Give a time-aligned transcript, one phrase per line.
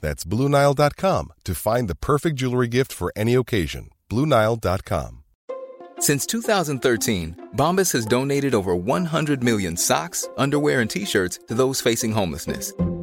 [0.00, 3.90] That's BlueNile.com to find the perfect jewelry gift for any occasion.
[4.10, 5.22] BlueNile.com.
[5.98, 11.80] Since 2013, Bombas has donated over 100 million socks, underwear, and t shirts to those
[11.80, 12.72] facing homelessness.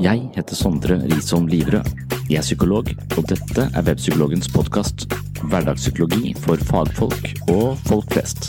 [0.00, 1.84] Jeg heter Sondre Risom Livrød.
[2.30, 2.86] Jeg er psykolog,
[3.18, 5.04] og dette er Webpsykologens podkast.
[5.44, 8.48] Hverdagspsykologi for fagfolk og folk flest.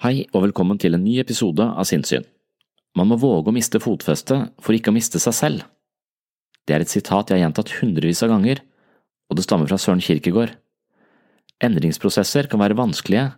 [0.00, 2.24] Hei og velkommen til en ny episode av Sinnssyn.
[2.96, 5.70] Man må våge å miste fotfestet for ikke å miste seg selv.
[6.64, 8.64] Det er et sitat jeg har gjentatt hundrevis av ganger,
[9.28, 10.56] og det stammer fra Søren Kierkegaard.
[11.62, 13.30] Endringsprosesser kan være vanskelige,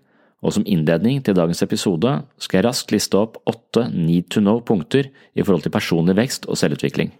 [0.44, 5.08] og som innledning til dagens episode skal jeg raskt liste opp åtte need to know-punkter
[5.08, 7.12] i forhold til personlig vekst og selvutvikling.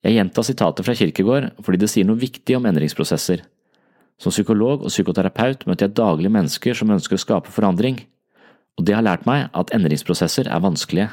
[0.00, 3.44] Jeg gjentar sitatet fra Kirkegård fordi det sier noe viktig om endringsprosesser.
[4.20, 8.00] Som psykolog og psykoterapeut møter jeg daglig mennesker som ønsker å skape forandring,
[8.80, 11.10] og det har lært meg at endringsprosesser er vanskelige.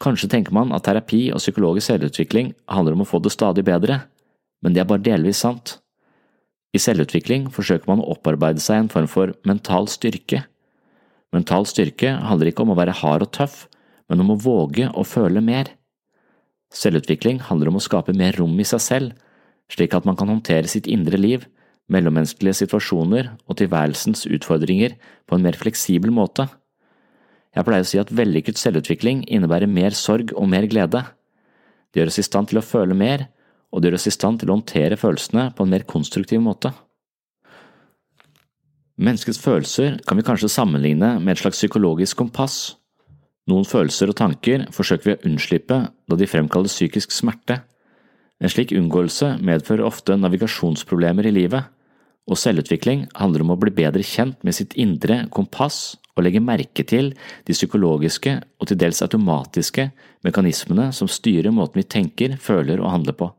[0.00, 4.02] Kanskje tenker man at terapi og psykologisk selvutvikling handler om å få det stadig bedre,
[4.60, 5.78] men det er bare delvis sant.
[6.70, 10.44] I selvutvikling forsøker man å opparbeide seg en form for mental styrke.
[11.34, 13.64] Mental styrke handler ikke om å være hard og tøff,
[14.10, 15.72] men om å våge å føle mer.
[16.74, 19.16] Selvutvikling handler om å skape mer rom i seg selv,
[19.70, 21.46] slik at man kan håndtere sitt indre liv,
[21.90, 24.94] mellommenneskelige situasjoner og tilværelsens utfordringer
[25.26, 26.46] på en mer fleksibel måte.
[27.50, 31.02] Jeg pleier å si at vellykket selvutvikling innebærer mer sorg og mer glede.
[31.90, 33.26] Det gjør oss i stand til å føle mer,
[33.70, 36.72] og det gjør oss i stand til å håndtere følelsene på en mer konstruktiv måte.
[39.00, 42.76] Menneskets følelser kan vi kanskje sammenligne med et slags psykologisk kompass.
[43.48, 47.62] Noen følelser og tanker forsøker vi å unnslippe da de fremkaller psykisk smerte.
[48.40, 51.64] En slik unngåelse medfører ofte navigasjonsproblemer i livet,
[52.28, 56.84] og selvutvikling handler om å bli bedre kjent med sitt indre kompass og legge merke
[56.84, 57.14] til
[57.48, 59.88] de psykologiske og til dels automatiske
[60.26, 63.32] mekanismene som styrer måten vi tenker, føler og handler på.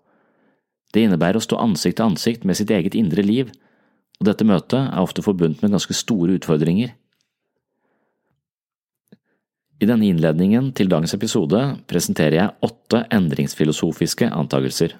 [0.91, 3.51] Det innebærer å stå ansikt til ansikt med sitt eget indre liv,
[4.19, 6.91] og dette møtet er ofte forbundet med ganske store utfordringer.
[9.81, 14.93] I denne innledningen til dagens episode presenterer jeg åtte endringsfilosofiske antakelser.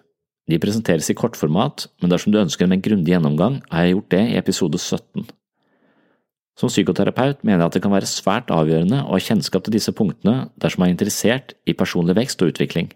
[0.50, 4.09] De presenteres i kortformat, men dersom du ønsker en mer grundig gjennomgang, har jeg gjort
[4.16, 5.28] det i episode 17.
[6.57, 9.94] Som psykoterapeut mener jeg at det kan være svært avgjørende å ha kjennskap til disse
[9.96, 12.90] punktene dersom man er interessert i personlig vekst og utvikling.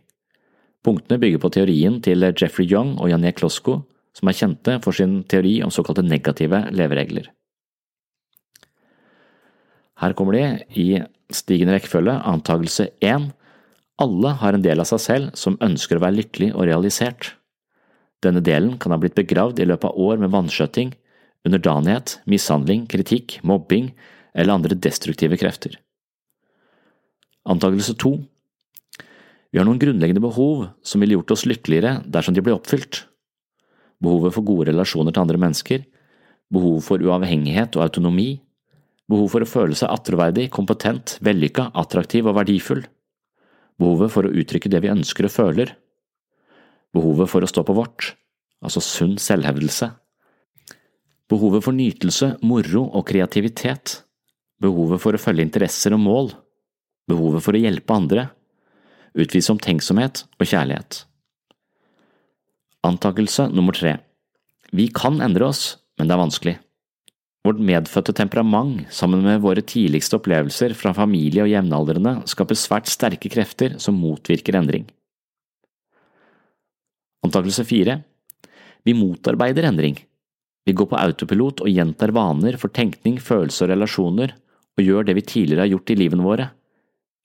[0.86, 3.80] Punktene bygger på teorien til Jeffrey Young og Jané Klosko,
[4.16, 7.32] som er kjente for sin teori om såkalte negative leveregler.
[10.02, 10.44] Her kommer de
[10.78, 10.88] i
[11.34, 13.32] stigende rekkefølge, antagelse 1.
[14.04, 17.32] Alle har en del av seg selv som ønsker å være lykkelig og realisert.
[18.24, 20.94] Denne delen kan ha blitt begravd i løpet av år med vanskjøtting,
[21.48, 23.92] underdanighet, mishandling, kritikk, mobbing
[24.36, 25.80] eller andre destruktive krefter.
[27.46, 28.18] Antagelse 2.
[29.56, 33.06] Vi har noen grunnleggende behov som ville gjort oss lykkeligere dersom de ble oppfylt.
[34.04, 35.86] Behovet for gode relasjoner til andre mennesker,
[36.52, 38.34] behov for uavhengighet og autonomi,
[39.08, 42.84] behov for å føle seg attråverdig, kompetent, vellykka, attraktiv og verdifull,
[43.80, 45.72] behovet for å uttrykke det vi ønsker og føler,
[46.92, 48.12] behovet for å stå på vårt,
[48.60, 49.94] altså sunn selvhevdelse,
[51.32, 54.02] behovet for nytelse, moro og kreativitet,
[54.60, 56.34] behovet for å følge interesser og mål,
[57.08, 58.34] behovet for å hjelpe andre,
[59.16, 61.04] utvise omtenksomhet og kjærlighet.
[62.86, 63.98] Antakelse nummer tre
[64.76, 66.56] Vi kan endre oss, men det er vanskelig.
[67.46, 73.30] Vårt medfødte temperament, sammen med våre tidligste opplevelser fra familie og jevnaldrende, skaper svært sterke
[73.30, 74.88] krefter som motvirker endring.
[77.26, 78.02] Antakelse fire
[78.86, 79.96] Vi motarbeider endring.
[80.66, 84.34] Vi går på autopilot og gjentar vaner for tenkning, følelser og relasjoner,
[84.78, 86.50] og gjør det vi tidligere har gjort i livene våre.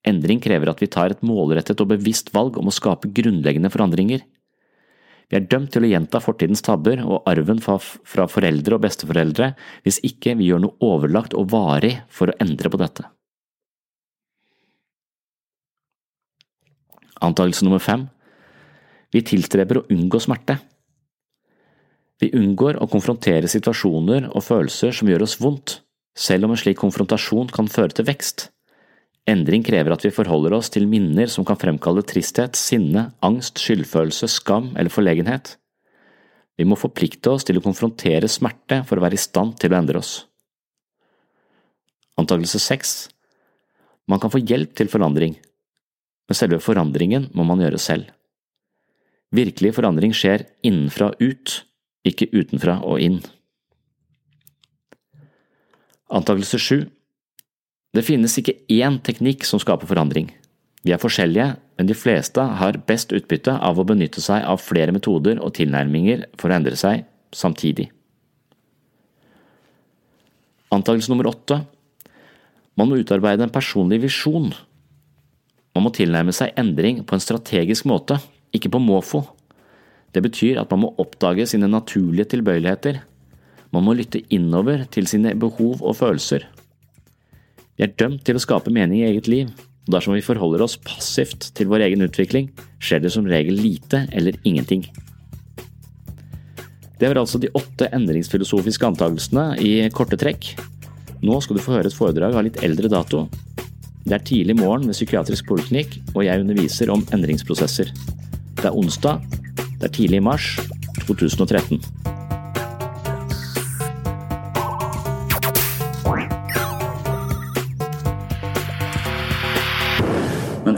[0.08, 4.22] Endring krever at vi tar et målrettet og bevisst valg om å skape grunnleggende forandringer.
[5.30, 9.52] Vi er dømt til å gjenta fortidens tabber og arven fra, foreldre og besteforeldre
[9.84, 13.06] hvis ikke vi gjør noe overlagt og varig for å endre på dette.
[17.20, 18.08] Antakelse nummer fem
[19.12, 20.54] Vi tilstreber å unngå smerte.
[22.22, 25.80] Vi unngår å konfrontere situasjoner og følelser som gjør oss vondt,
[26.14, 28.50] selv om en slik konfrontasjon kan føre til vekst.
[29.28, 34.28] Endring krever at vi forholder oss til minner som kan fremkalle tristhet, sinne, angst, skyldfølelse,
[34.32, 35.54] skam eller forlegenhet.
[36.56, 39.78] Vi må forplikte oss til å konfrontere smerte for å være i stand til å
[39.78, 40.24] endre oss.
[42.20, 43.08] Antakelse seks
[44.10, 45.36] Man kan få hjelp til forandring,
[46.26, 48.08] men selve forandringen må man gjøre selv.
[49.30, 51.52] Virkelig forandring skjer innenfra og ut,
[52.02, 53.20] ikke utenfra og inn.
[56.10, 56.78] Antakelse sju
[57.90, 60.28] Det finnes ikke én teknikk som skaper forandring.
[60.86, 64.94] Vi er forskjellige, men de fleste har best utbytte av å benytte seg av flere
[64.94, 67.02] metoder og tilnærminger for å endre seg
[67.36, 67.90] samtidig.
[70.70, 71.64] Antakelse nummer åtte
[72.78, 74.52] Man må utarbeide en personlig visjon.
[75.74, 78.16] Man må tilnærme seg endring på en strategisk måte,
[78.56, 79.24] ikke på måfo.
[80.14, 83.02] Det betyr at man må oppdage sine naturlige tilbøyeligheter.
[83.74, 86.46] Man må lytte innover til sine behov og følelser.
[87.80, 89.46] Vi er dømt til å skape mening i eget liv,
[89.88, 94.02] og dersom vi forholder oss passivt til vår egen utvikling, skjer det som regel lite
[94.12, 94.82] eller ingenting.
[97.00, 100.50] Det var altså de åtte endringsfilosofiske antakelsene i korte trekk.
[101.24, 103.24] Nå skal du få høre et foredrag av litt eldre dato.
[104.04, 107.96] Det er tidlig morgen ved psykiatrisk poliklinikk, og jeg underviser om endringsprosesser.
[108.60, 109.24] Det er onsdag,
[109.80, 110.52] det er tidlig i mars
[111.06, 111.80] 2013.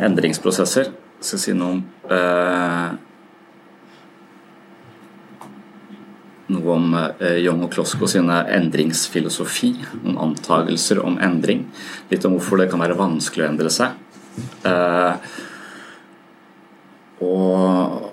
[0.02, 2.94] Men Jeg skal si noe om eh,
[6.50, 9.70] Noe om eh, Young og Klosko sine endringsfilosofi.
[10.02, 11.68] Noen antagelser om endring.
[12.10, 13.94] Litt om hvorfor det kan være vanskelig å endre seg.
[14.66, 15.14] Eh,
[17.22, 18.10] og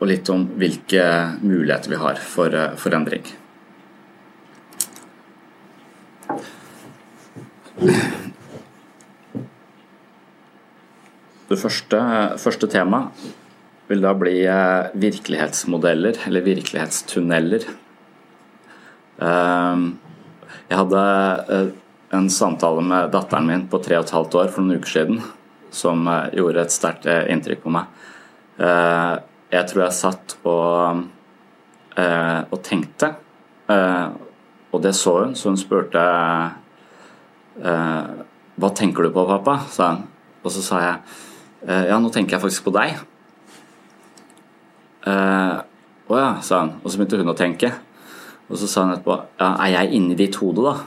[0.00, 1.02] og litt om hvilke
[1.44, 3.26] muligheter vi har for, eh, for endring.
[11.50, 11.98] Det første,
[12.38, 13.24] første temaet
[13.90, 17.64] vil da bli eh, virkelighetsmodeller, eller virkelighetstunneler.
[19.26, 19.88] Ehm,
[20.70, 21.00] jeg hadde
[21.56, 21.72] eh,
[22.14, 25.18] en samtale med datteren min på tre og et halvt år for noen uker siden
[25.74, 27.90] som gjorde et sterkt inntrykk på meg.
[28.58, 31.04] Jeg tror jeg satt og,
[31.98, 33.12] eh, og tenkte,
[33.70, 34.08] eh,
[34.70, 36.02] og det så hun, så hun spurte
[37.62, 38.10] eh,
[38.60, 39.60] Hva tenker du på, pappa?
[39.70, 40.06] sa hun.
[40.44, 41.20] Og så sa jeg eh,
[41.66, 43.00] ja, nå tenker jeg faktisk på deg.
[45.08, 45.58] Eh,
[46.10, 47.72] å ja, sa han, Og så begynte hun å tenke.
[48.50, 50.78] Og så sa hun etterpå ja, er jeg inni ditt hode, da?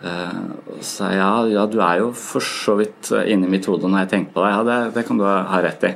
[0.00, 3.66] Uh, og så sa jeg ja, ja, du er jo for så vidt inni mitt
[3.68, 4.54] hode når jeg tenker på deg.
[4.54, 5.90] Ja, det, det kan du ha rett i.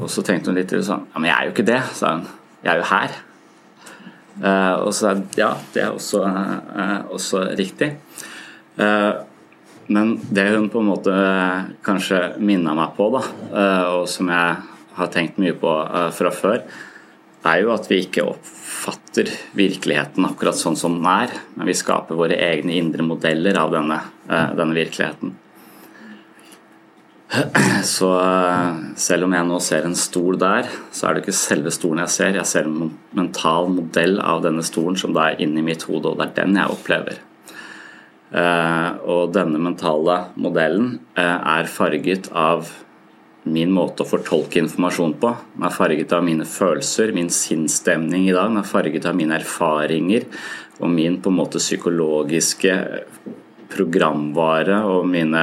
[0.00, 2.16] Og så tenkte hun litt til sånn Ja, men jeg er jo ikke det, sa
[2.16, 2.24] hun.
[2.64, 3.14] Jeg er jo her.
[4.32, 6.24] Uh, og så ja, det er også,
[7.14, 7.92] også riktig.
[8.74, 9.22] Uh,
[9.88, 11.12] men det hun på en måte
[11.86, 13.22] kanskje minna meg på, da,
[13.96, 14.56] og som jeg
[14.96, 15.72] har tenkt mye på
[16.14, 16.62] fra før,
[17.42, 22.18] er jo at vi ikke oppfatter virkeligheten akkurat sånn som den er, men vi skaper
[22.18, 23.98] våre egne indre modeller av denne,
[24.28, 25.34] denne virkeligheten.
[27.82, 31.72] Så eh, selv om jeg nå ser en stol der, så er det ikke selve
[31.72, 32.38] stolen jeg ser.
[32.38, 36.20] Jeg ser en mental modell av denne stolen som da er inni mitt hode, og
[36.20, 37.20] det er den jeg opplever.
[38.32, 42.70] Eh, og denne mentale modellen eh, er farget av
[43.44, 45.32] min måte å fortolke informasjon på.
[45.52, 48.48] Den er farget av mine følelser, min sinnsstemning i dag.
[48.48, 50.24] Den er farget av mine erfaringer
[50.80, 52.76] og min på en måte psykologiske
[53.72, 55.42] programvare og mine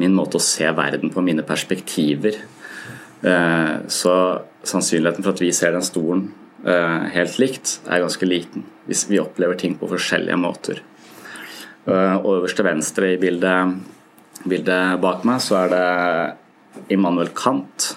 [0.00, 2.38] min måte å se verden på, mine perspektiver.
[3.26, 4.14] Eh, så
[4.64, 8.66] sannsynligheten for at vi ser den stolen helt likt, er ganske liten.
[8.84, 10.82] Hvis vi opplever ting på forskjellige måter.
[11.88, 13.78] Og øverst til venstre i bildet,
[14.44, 17.94] bildet bak meg så er det Immanuel Kant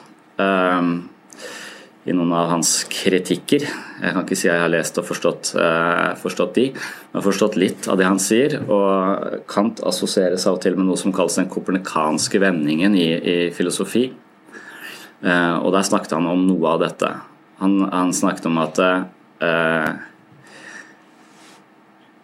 [2.04, 3.64] i noen av hans kritikker.
[3.64, 7.56] Jeg kan ikke si jeg har lest og forstått, uh, forstått de, men har forstått
[7.60, 8.58] litt av det han sier.
[8.68, 13.38] Og Kant assosieres av og til med noe som kalles den kopernikanske vendingen i, i
[13.56, 14.10] filosofi.
[15.24, 17.14] Uh, og der snakket han om noe av dette.
[17.64, 19.94] Han, han snakket om at uh,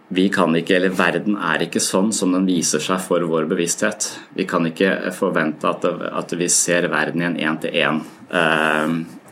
[0.10, 4.08] vi kan ikke, eller Verden er ikke sånn som den viser seg for vår bevissthet.
[4.34, 8.02] Vi kan ikke forvente at, at vi ser verden i en én-til-én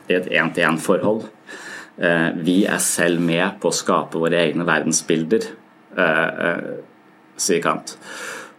[0.08, 1.26] i et én-til-én-forhold.
[1.98, 5.48] Eh, vi er selv med på å skape våre egne verdensbilder,
[5.98, 6.68] eh, eh,
[7.38, 7.98] sier Kant.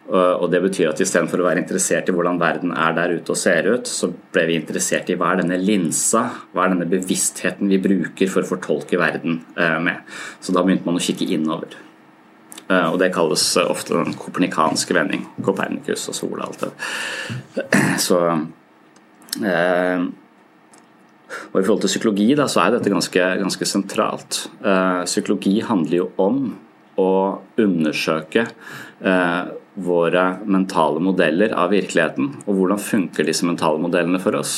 [0.09, 3.37] Og Det betyr at istedenfor å være interessert i hvordan verden er der ute og
[3.37, 7.69] ser ut, så ble vi interessert i hva er denne linsa, hva er denne bevisstheten
[7.69, 10.01] vi bruker for å fortolke verden med.
[10.41, 11.77] Så da begynte man å kikke innover.
[12.69, 15.23] Og Det kalles ofte den kopernikanske vending.
[15.41, 16.73] Kopernikus og sola og alt det.
[18.07, 18.19] Så
[21.53, 24.41] og I forhold til psykologi da, så er dette ganske, ganske sentralt.
[24.65, 26.41] Eh, psykologi handler jo om
[26.99, 27.11] å
[27.61, 29.43] undersøke eh,
[29.79, 32.33] våre mentale modeller av virkeligheten.
[32.47, 34.57] Og hvordan funker disse mentale modellene for oss?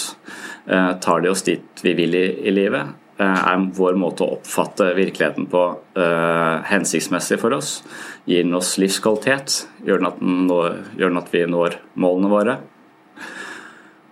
[0.67, 2.95] Eh, tar de oss dit vi vil i, i livet?
[3.21, 7.83] Eh, er vår måte å oppfatte virkeligheten på uh, hensiktsmessig for oss?
[8.25, 9.57] Gir den oss livskvalitet?
[9.85, 12.55] Gjør den at, den når, gjør den at vi når målene våre?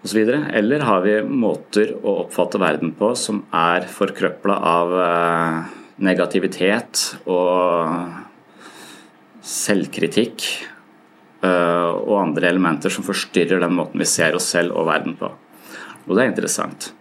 [0.03, 0.43] Og så videre.
[0.59, 5.73] Eller har vi måter å oppfatte verden på som er forkrøpla av uh,
[6.05, 8.13] negativitet og
[9.41, 10.45] selvkritikk
[11.47, 15.33] uh, og andre elementer som forstyrrer den måten vi ser oss selv og verden på.
[16.05, 16.93] Og det er interessant.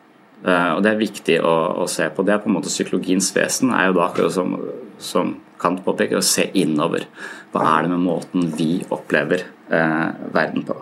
[0.47, 2.23] Eh, og det er viktig å, å se på.
[2.25, 4.55] Det er på en måte psykologiens vesen, er jo da akkurat som,
[5.01, 7.07] som Kant påpeker, å se innover.
[7.49, 9.41] Hva er det med måten vi opplever
[9.73, 10.77] eh, verden på?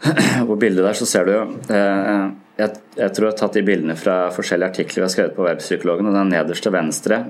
[0.48, 3.96] På bildet der så ser du eh, jeg, jeg, tror jeg har tatt de bildene
[4.00, 7.20] fra forskjellige artikler vi har skrevet på Webpsykologen, og den nederste venstre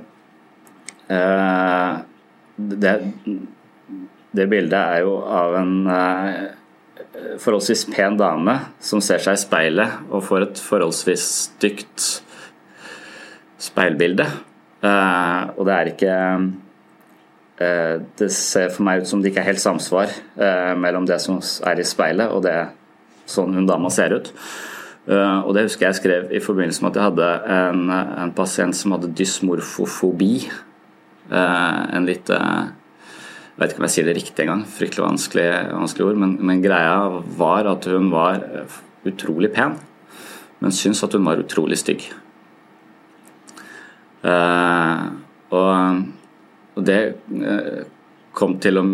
[1.10, 1.98] eh,
[2.56, 2.94] det,
[4.32, 6.40] det, bildet er jo av en eh,
[7.42, 12.08] forholdsvis pen dame som ser seg i speilet og får et forholdsvis stygt
[13.60, 14.26] speilbilde.
[14.80, 16.14] og det er ikke
[17.60, 20.08] Eh, det ser for meg ut som det ikke er helt samsvar
[20.40, 22.56] eh, mellom det som er i speilet og det
[23.28, 24.32] sånn hun dama ser ut.
[25.10, 28.92] Og Det husker jeg skrev i forbindelse med at jeg hadde en, en pasient som
[28.94, 30.34] hadde dysmorfofobi.
[31.32, 32.30] En litt
[33.60, 36.20] Jeg vet ikke om jeg sier det riktig engang, fryktelig vanskelig, vanskelig ord.
[36.22, 38.40] Men, men, greia var at hun var
[39.04, 39.74] utrolig pen,
[40.64, 42.06] men syntes at hun var utrolig stygg.
[44.24, 45.68] Og
[46.80, 47.84] og det uh,
[48.36, 48.86] kom til å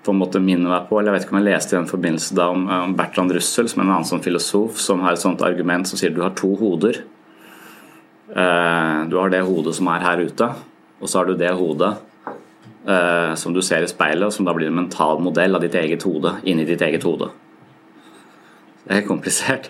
[0.00, 1.90] på en måte minne meg på, eller jeg vet ikke om jeg leste i den
[1.90, 5.42] forbindelse da om, Bertrand Russell, som er en annen sånn filosof, som har et sånt
[5.44, 7.02] argument som sier du har to hoder.
[8.32, 10.48] Uh, du har det hodet som er her ute,
[11.00, 11.92] og så har du det hodet
[12.88, 15.76] eh, som du ser i speilet, og som da blir en mental modell av ditt
[15.78, 17.30] eget hode inni ditt eget hode.
[18.84, 19.68] Det er komplisert.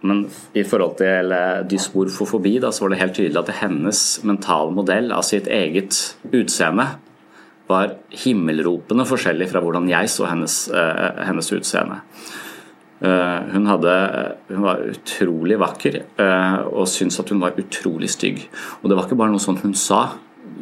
[0.00, 0.18] Men
[0.56, 1.32] i forhold til
[1.70, 5.96] dysmorfofobi da, så var det helt tydelig at hennes mentale modell av sitt eget
[6.32, 6.88] utseende
[7.70, 12.00] var himmelropende forskjellig fra hvordan jeg så hennes, uh, hennes utseende.
[13.00, 13.92] Uh, hun, hadde,
[14.50, 16.02] hun, var utrolig vakker
[16.68, 18.42] og syntes at hun var utrolig stygg.
[18.82, 20.02] Og det var ikke bare noe sånt hun sa.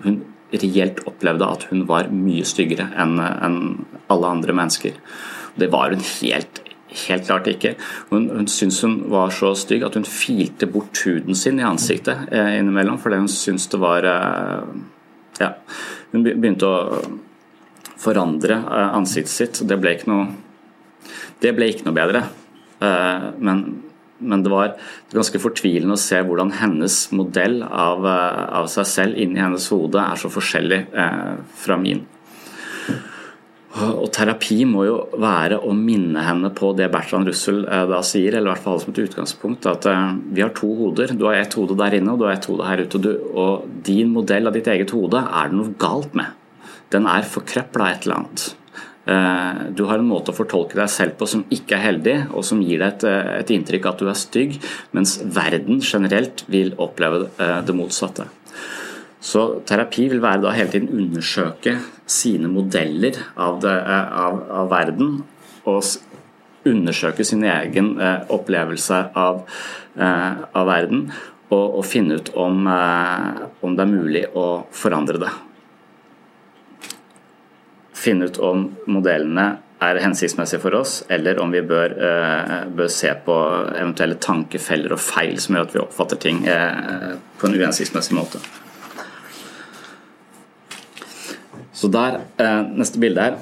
[0.04, 0.20] Hun
[0.52, 3.58] reelt opplevde at hun var mye styggere enn en
[4.08, 4.96] alle andre mennesker.
[5.58, 7.74] Det var hun helt Helt klart ikke.
[8.08, 12.30] Hun, hun syntes hun var så stygg at hun filte bort huden sin i ansiktet
[12.32, 14.70] eh, innimellom fordi hun syntes det var eh,
[15.38, 15.50] Ja.
[16.10, 17.02] Hun begynte å
[18.00, 19.60] forandre eh, ansiktet sitt.
[19.68, 20.30] Det ble ikke noe
[21.44, 22.24] Det ble ikke noe bedre.
[22.80, 23.60] Men,
[24.18, 24.76] men, det var
[25.14, 30.02] ganske fortvilende å se hvordan hennes modell av, eh, av seg selv inni hennes hode
[30.02, 31.34] er så forskjellig eh,
[31.64, 32.06] fra min.
[33.78, 38.34] Og terapi må jo være å minne henne på det Bertrand Russell eh, da sier,
[38.34, 41.12] eller i hvert fall som et utgangspunkt, at eh, vi har to hoder.
[41.14, 43.14] Du har ett hode der inne, og du har ett hode her ute.
[43.28, 46.34] Og din modell av ditt eget hode er det noe galt med.
[46.94, 48.48] Den er forkrøpla et eller annet.
[49.08, 52.44] Eh, du har en måte å fortolke deg selv på som ikke er heldig, og
[52.44, 53.06] som gir deg et,
[53.40, 54.58] et inntrykk at du er stygg,
[54.96, 58.28] mens verden generelt vil oppleve det motsatte.
[59.24, 65.16] Så terapi vil være da hele tiden undersøke sine modeller av, det, av, av verden
[65.68, 67.90] og undersøke sin egen
[68.30, 69.42] opplevelse av,
[69.98, 71.08] av verden
[71.50, 75.34] og, og, finne ut om, om det er mulig å forandre det.
[77.98, 79.46] Finne ut om modellene
[79.82, 83.34] er hensiktsmessige for oss, eller om vi bør, uh, bør, se på
[83.74, 88.42] eventuelle tankefeller og feil som gjør at vi oppfatter ting uh, på en uhensiktsmessig måte.
[91.74, 93.36] Så der, uh, Neste bilde er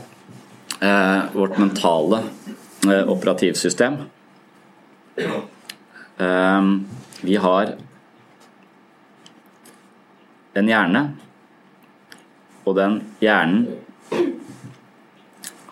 [1.33, 2.21] vårt mentale
[2.87, 3.97] operativsystem.
[7.23, 7.73] vi har
[10.55, 11.03] en hjerne,
[12.65, 13.65] og den hjernen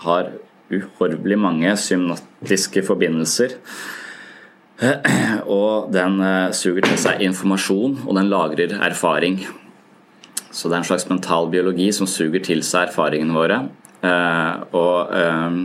[0.05, 0.33] har
[0.73, 3.59] uhorvelig mange symnatiske forbindelser.
[5.47, 9.39] Og den eh, suger til seg informasjon, og den lagrer erfaring.
[10.51, 13.61] Så det er en slags mental biologi som suger til seg erfaringene våre.
[14.05, 15.59] Eh, og eh,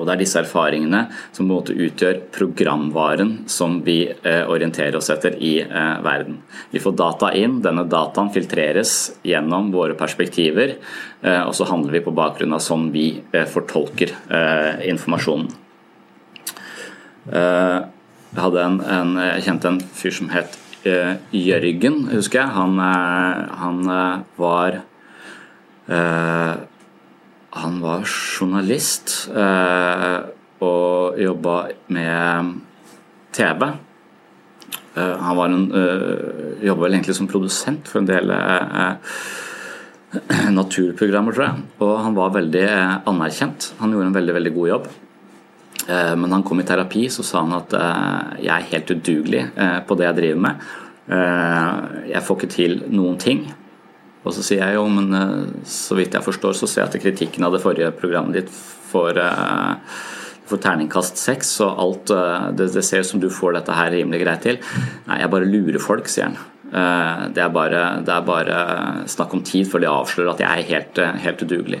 [0.00, 4.96] og det er disse erfaringene som på en måte utgjør programvaren som vi eh, orienterer
[4.96, 6.38] oss etter i eh, verden.
[6.72, 8.94] Vi får data inn, denne dataen filtreres
[9.26, 10.78] gjennom våre perspektiver,
[11.20, 13.10] eh, og så handler vi på bakgrunn av sånn vi
[13.52, 14.14] fortolker
[14.88, 15.50] informasjonen.
[17.30, 20.56] Jeg hadde en, en, jeg kjente en fyr som het
[21.36, 22.52] Jørgen, husker jeg.
[22.56, 23.82] Han, han
[24.40, 24.78] var
[27.50, 30.18] han var journalist eh,
[30.62, 31.54] og jobba
[31.90, 32.52] med
[33.34, 33.64] TV.
[34.94, 38.26] Eh, han var en, eh, jobba vel egentlig som produsent for en del
[40.60, 41.56] naturprogrammer, tror jeg.
[41.82, 42.66] Og han var veldig
[43.10, 43.60] anerkjent.
[43.82, 44.86] Han gjorde en veldig, veldig god jobb.
[45.90, 47.72] Men han kom i terapi, så sa han at
[48.38, 49.42] jeg er helt udugelig
[49.88, 50.54] på det jeg driver med.
[52.12, 53.40] Jeg får ikke til noen ting.
[54.20, 57.04] Og så sier jeg jo, men eh, så vidt jeg forstår, så ser jeg at
[57.04, 58.50] kritikken av det forrige programmet ditt
[58.90, 59.20] får,
[60.50, 63.92] for terningkast seks, og alt eh, det, det ser ut som du får dette her
[63.94, 64.60] rimelig greit til.
[65.08, 66.40] Nei, jeg bare lurer folk, sier han.
[66.70, 68.58] Det er, bare, det er bare
[69.10, 71.80] snakk om tid før de avslører at jeg er helt, helt udugelig.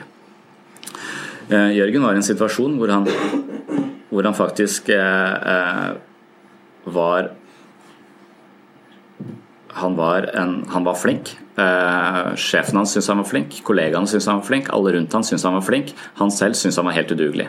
[1.46, 3.06] Jørgen var i en situasjon hvor han,
[4.10, 4.90] hvor han faktisk
[6.90, 7.30] var
[9.78, 11.36] han var, en, han var flink.
[11.60, 15.26] Eh, sjefen hans syntes han var flink, kollegaene syntes han var flink, alle rundt han
[15.26, 15.92] syntes han var flink.
[16.20, 17.48] Han selv syntes han var helt udugelig.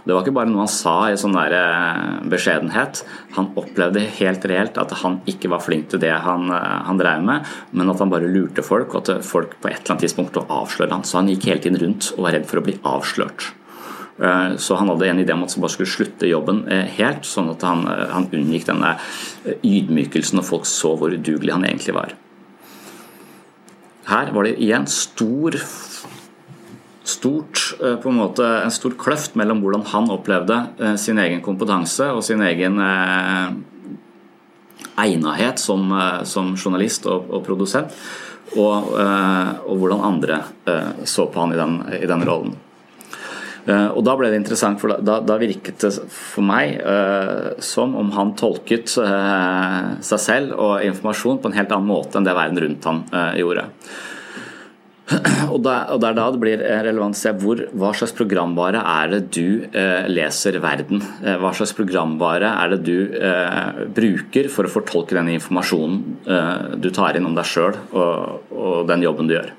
[0.00, 3.02] Det var ikke bare noe han sa i sånn der eh, beskjedenhet.
[3.36, 7.26] Han opplevde helt reelt at han ikke var flink til det han, eh, han drev
[7.26, 10.40] med, men at han bare lurte folk, og at folk på et eller annet tidspunkt
[10.46, 11.04] avslørte han.
[11.04, 13.54] Så han gikk hele tiden rundt og var redd for å bli avslørt.
[14.60, 17.62] Så han hadde en idé om at han bare skulle slutte jobben helt, sånn at
[17.64, 18.90] han, han unngikk denne
[19.64, 22.12] ydmykelsen når folk så hvor udugelig han egentlig var.
[24.10, 25.54] Her var det igjen stor
[27.10, 31.42] stort, eh, på en måte, en stor kløft mellom hvordan han opplevde eh, sin egen
[31.44, 33.52] kompetanse og sin egen eh,
[35.00, 35.90] egnethet som,
[36.28, 37.94] som, journalist og, og produsent,
[38.58, 40.40] og, og, hvordan andre
[41.08, 42.56] så på han i den, i den rollen.
[43.66, 47.96] Eh, og Da ble det interessant, for da, da virket det for meg uh, som
[47.98, 52.36] om han tolket uh, seg selv og informasjon på en helt annen måte enn det
[52.36, 53.66] verden rundt uh, gjorde.
[55.50, 59.18] Og, Det er da det blir relevant å se hvor, hva slags programvare er det
[59.34, 59.64] du
[60.06, 61.02] leser verden.
[61.42, 67.26] Hva slags programvare er det du bruker for å fortolke den informasjonen du tar inn
[67.26, 69.50] om deg sjøl og, og den jobben du gjør.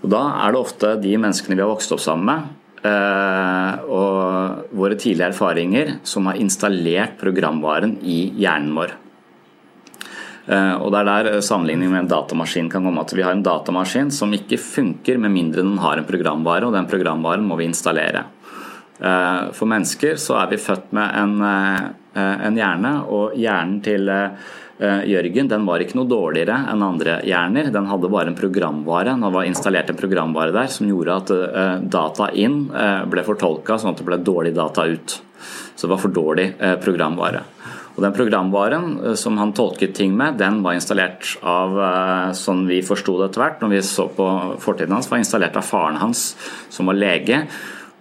[0.00, 4.74] Og Da er det ofte de menneskene vi har vokst opp sammen med, Eh, og
[4.76, 8.92] våre tidlige erfaringer som har installert programvaren i hjernen vår.
[10.46, 13.00] Eh, og Det er der sammenligning med en datamaskin kan komme.
[13.00, 16.72] at Vi har en datamaskin som ikke funker med mindre den har en programvare, og
[16.72, 18.24] den programvaren må vi installere.
[19.00, 21.42] Eh, for mennesker så er vi født med en,
[22.14, 24.30] en hjerne, og hjernen til Eh,
[24.78, 27.70] Jørgen den var ikke noe dårligere enn andre hjerner.
[27.74, 29.14] Den hadde bare en programvare.
[29.20, 33.78] Det var installert en programvare der som gjorde at eh, data inn eh, ble fortolka
[33.78, 35.18] sånn at det ble dårlig data ut.
[35.74, 36.48] Så det var for dårlig
[36.82, 37.42] programvare.
[37.94, 41.76] Og Den programvaren som han tolket ting med, den var installert av
[42.34, 44.26] sånn vi forsto det etter hvert, når vi så på
[44.62, 46.24] fortiden hans, var installert av faren hans,
[46.74, 47.44] som var lege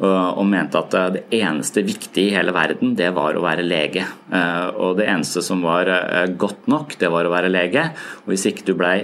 [0.01, 4.05] og mente at eh, det eneste viktige i hele verden, det var å være lege.
[4.33, 7.85] Eh, og det eneste som var eh, godt nok, det var å være lege.
[8.23, 8.97] Og hvis ikke du blei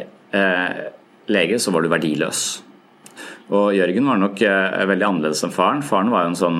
[1.29, 2.41] lege, så var du verdiløs.
[3.49, 5.81] Og Jørgen var nok veldig annerledes enn faren.
[5.81, 6.59] Faren var jo en sånn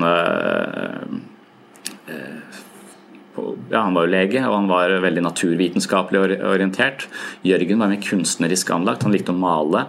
[3.69, 7.05] ja, Han var jo lege, og han var veldig naturvitenskapelig orientert.
[7.45, 9.05] Jørgen var mer kunstnerisk anlagt.
[9.05, 9.85] Han likte å male.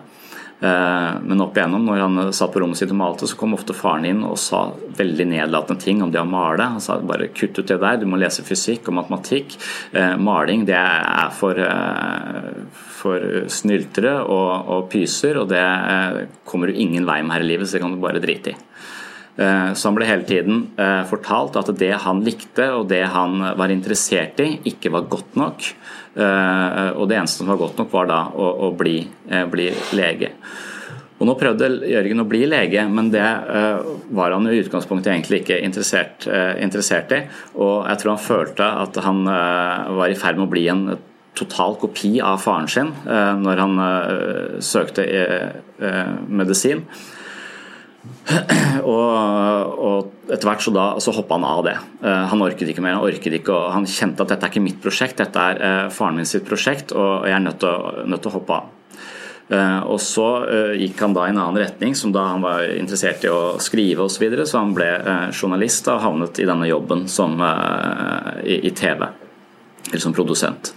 [0.61, 4.05] Men opp igjennom, når han satt på rommet sitt og malte, så kom ofte faren
[4.05, 4.66] inn og sa
[4.99, 6.66] veldig nedlatende ting om det å male.
[6.75, 9.57] Han sa bare kutt ut det der, du må lese fysikk og matematikk.
[10.20, 11.57] Maling det er for,
[13.01, 15.64] for snyltere og, og pyser, og det
[16.44, 18.59] kommer du ingen vei med her i livet, så det kan du bare drite i.
[19.40, 23.38] Eh, så han ble hele tiden eh, fortalt at det han likte og det han
[23.57, 25.70] var interessert i, ikke var godt nok.
[26.14, 28.99] Eh, og det eneste som var godt nok, var da å, å bli,
[29.53, 29.68] bli,
[29.99, 30.33] lege.
[31.20, 33.27] Og Nå prøvde Jørgen å bli lege, men det
[34.16, 36.25] var han i utgangspunktet egentlig ikke interessert,
[36.64, 37.18] interessert i.
[37.61, 40.87] Og jeg tror han følte at han var i ferd med å bli en
[41.37, 43.77] total kopi av faren sin når han
[44.64, 45.05] søkte
[46.40, 46.87] medisin.
[48.81, 51.77] Og, og etter hvert så, da, så hoppa han av det.
[52.01, 52.97] Uh, han orket ikke mer.
[52.97, 55.89] Han orket ikke, og han kjente at dette er ikke mitt prosjekt, dette er uh,
[55.93, 58.71] faren min sitt prosjekt, og jeg er nødt til å, hoppe av.
[59.51, 60.27] Uh, og så
[60.79, 64.07] gikk han da i en annen retning, som da han var interessert i å skrive
[64.07, 64.17] osv.
[64.17, 64.91] Så, videre, så han ble
[65.35, 67.37] journalist og havnet i denne jobben som,
[68.47, 69.09] i, i TV,
[69.91, 70.73] eller som produsent.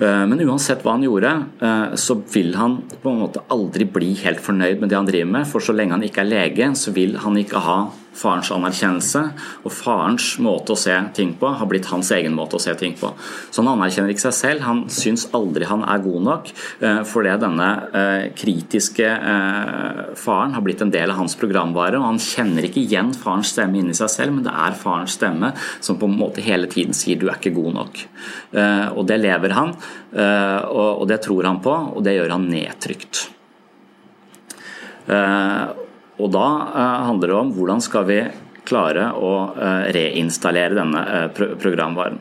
[0.00, 4.14] Eh, men uansett hva han gjorde, eh, så vil han på en måte aldri bli
[4.22, 5.48] helt fornøyd med det han driver med.
[5.50, 7.80] For så lenge han ikke er lege, så vil han ikke ha
[8.16, 9.22] farens anerkjennelse.
[9.64, 12.96] Og farens måte å se ting på har blitt hans egen måte å se ting
[12.98, 13.12] på.
[13.50, 14.64] Så han anerkjenner ikke seg selv.
[14.66, 17.68] Han syns aldri han er god nok, eh, fordi denne
[18.00, 21.98] eh, kritiske eh, faren har blitt en del av hans programvare.
[22.00, 25.52] Og han kjenner ikke igjen farens stemme inni seg selv, men det er farens stemme
[25.80, 28.06] som på en måte hele tiden sier 'du er ikke god nok'.
[28.96, 29.74] Og det lever han,
[30.70, 33.28] og det tror han på, og det gjør han nedtrykt.
[36.20, 38.20] Og da eh, handler det om hvordan skal vi
[38.68, 42.20] klare å eh, reinstallere denne eh, programvaren.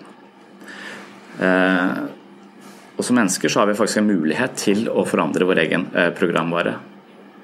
[3.00, 5.86] Og Som mennesker så har vi faktisk en mulighet til å forandre vår egen
[6.18, 6.74] programvare.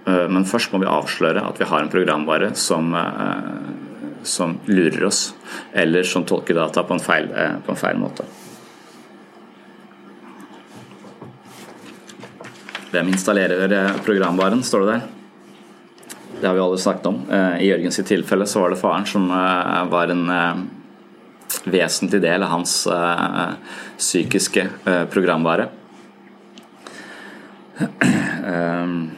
[0.03, 2.91] Men først må vi avsløre at vi har en programvare som,
[4.27, 5.21] som lurer oss,
[5.71, 7.31] eller som tolker data på en feil,
[7.63, 8.27] på en feil måte.
[12.91, 15.07] Hvem installerer programvaren, står det der.
[16.41, 17.21] Det har vi alle snakket om.
[17.31, 20.55] Eh, I Jørgens tilfelle så var det faren som eh, var en eh,
[21.63, 22.87] vesentlig del av hans
[23.97, 24.67] psykiske
[25.13, 25.67] programvare.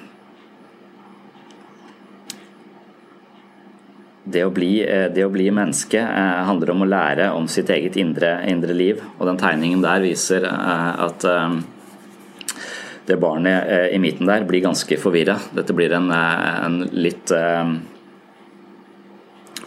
[4.27, 4.83] Det å, bli,
[5.15, 8.99] det å bli menneske handler om å lære om sitt eget indre, indre liv.
[9.15, 11.23] Og den tegningen der viser at
[13.07, 15.37] det barnet eh, i midten der blir ganske forvirra.
[15.55, 17.71] Dette blir en, eh, en litt eh,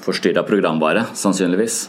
[0.05, 1.87] forstyrra programvare, sannsynligvis.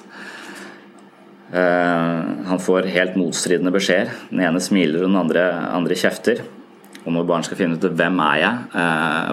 [1.51, 4.13] Han får helt motstridende beskjeder.
[4.29, 5.41] Den ene smiler, og den andre,
[5.75, 6.39] andre kjefter.
[7.01, 8.61] Og når barn skal finne ut hvem er jeg,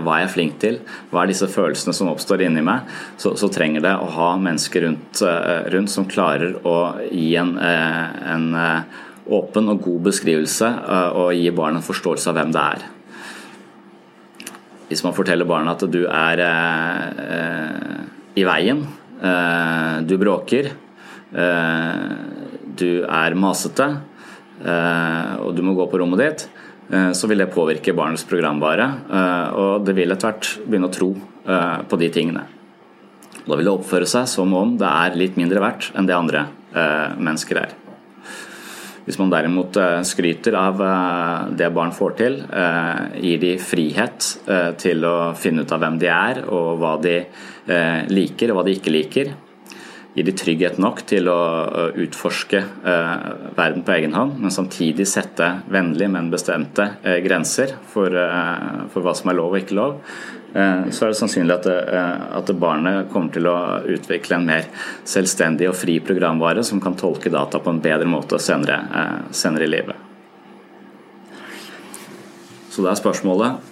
[0.03, 0.81] hva er jeg flink til,
[1.13, 2.91] hva er disse følelsene som oppstår inni meg,
[3.23, 5.23] så, så trenger det å ha mennesker rundt,
[5.71, 8.51] rundt, som klarer å gi en, en
[9.35, 12.85] åpen og god beskrivelse eh, og gi barnet en forståelse av hvem det er.
[14.89, 17.97] Hvis man forteller barnet at du er eh,
[18.41, 18.85] i veien,
[19.21, 20.73] eh, du bråker,
[21.29, 23.85] du er masete
[24.65, 26.45] og du må gå på rommet ditt,
[26.89, 28.87] så vil det påvirke barnets programvare.
[29.61, 31.11] og det vil etter hvert begynne å tro
[31.85, 32.47] på de tingene.
[33.45, 36.47] Da vil det oppføre seg som om det er litt mindre verdt enn det andre
[37.21, 37.77] mennesker er.
[39.09, 44.27] Hvis man derimot eh, skryter av eh, det barn får til, eh, gir de frihet
[44.83, 47.15] til å finne ut av hvem de er og hva de
[48.13, 49.33] liker og hva de ikke liker,
[50.19, 51.39] gir de trygghet nok til å
[51.95, 56.89] utforske verden på egen hånd, men samtidig sette vennlige, men bestemte
[57.25, 58.15] grenser for,
[58.93, 60.01] for hva som er lov og ikke lov,
[60.55, 62.03] Eh, så er det sannsynlig at, det,
[62.39, 64.69] at, barnet kommer til å utvikle en mer
[65.07, 69.69] selvstendig og fri programvare som kan tolke data på en bedre måte senere, eh, senere
[69.69, 70.07] i livet.
[72.73, 73.67] Så det er spørsmålet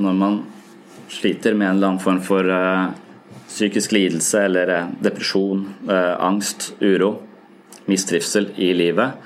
[0.00, 0.40] Når man
[1.12, 2.42] sliter med en eller annen form for
[3.50, 5.64] psykisk lidelse eller depresjon,
[6.22, 7.10] angst, uro,
[7.90, 9.18] mistrivsel i livet,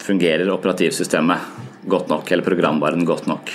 [0.00, 3.52] fungerer operativsystemet godt nok, eller programvaren godt nok.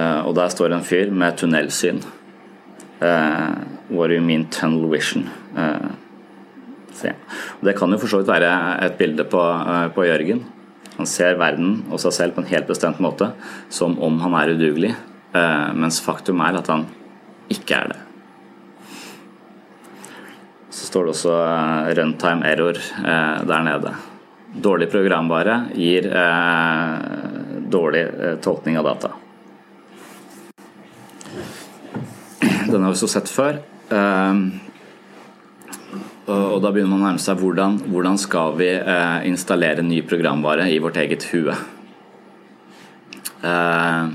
[0.00, 2.02] Og der står en fyr med tunnelsyn.
[3.90, 5.28] What do you mean tunnel vision?
[7.60, 8.52] Det kan jo for så vidt være
[8.86, 9.42] et bilde på,
[9.94, 10.44] på, Jørgen.
[11.00, 13.30] Han ser verden og seg selv på en helt bestemt måte,
[13.72, 14.90] som om han er udugelig,
[15.72, 16.84] mens faktum er at han
[17.48, 17.96] ikke er det.
[20.68, 21.38] Så står det også
[21.96, 22.76] runtime error
[23.48, 23.94] der nede.
[24.52, 26.10] dårlig programvare gir
[27.70, 28.04] dårlig
[28.44, 29.10] tolkning av data.
[32.70, 33.62] Den har vi så sett før.
[36.30, 40.68] Og da begynner man å nærme seg hvordan, hvordan skal vi eh, installere ny programvare
[40.70, 41.54] i vårt eget hue.
[43.40, 44.10] Eh,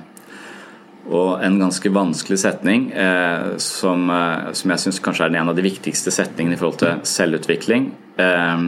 [1.06, 5.58] og en ganske vanskelig setning eh, som, eh, som, jeg syns kanskje er en av
[5.58, 7.92] de viktigste setningene i forhold til selvutvikling.
[8.22, 8.64] Eh,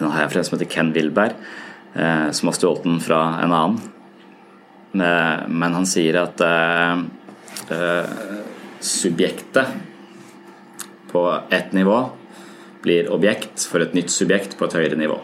[0.00, 1.36] nå har jeg for en som heter Ken Wilberg,
[1.94, 3.82] eh, som har stjålet den fra en annen.
[4.94, 6.38] men han sier at
[8.78, 9.72] subjektet
[11.10, 11.96] på ett nivå
[12.84, 15.16] blir objekt for et nytt subjekt på et høyere nivå.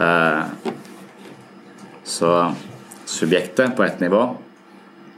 [0.00, 0.44] Eh,
[2.04, 2.30] så
[3.06, 4.22] subjektet på ett nivå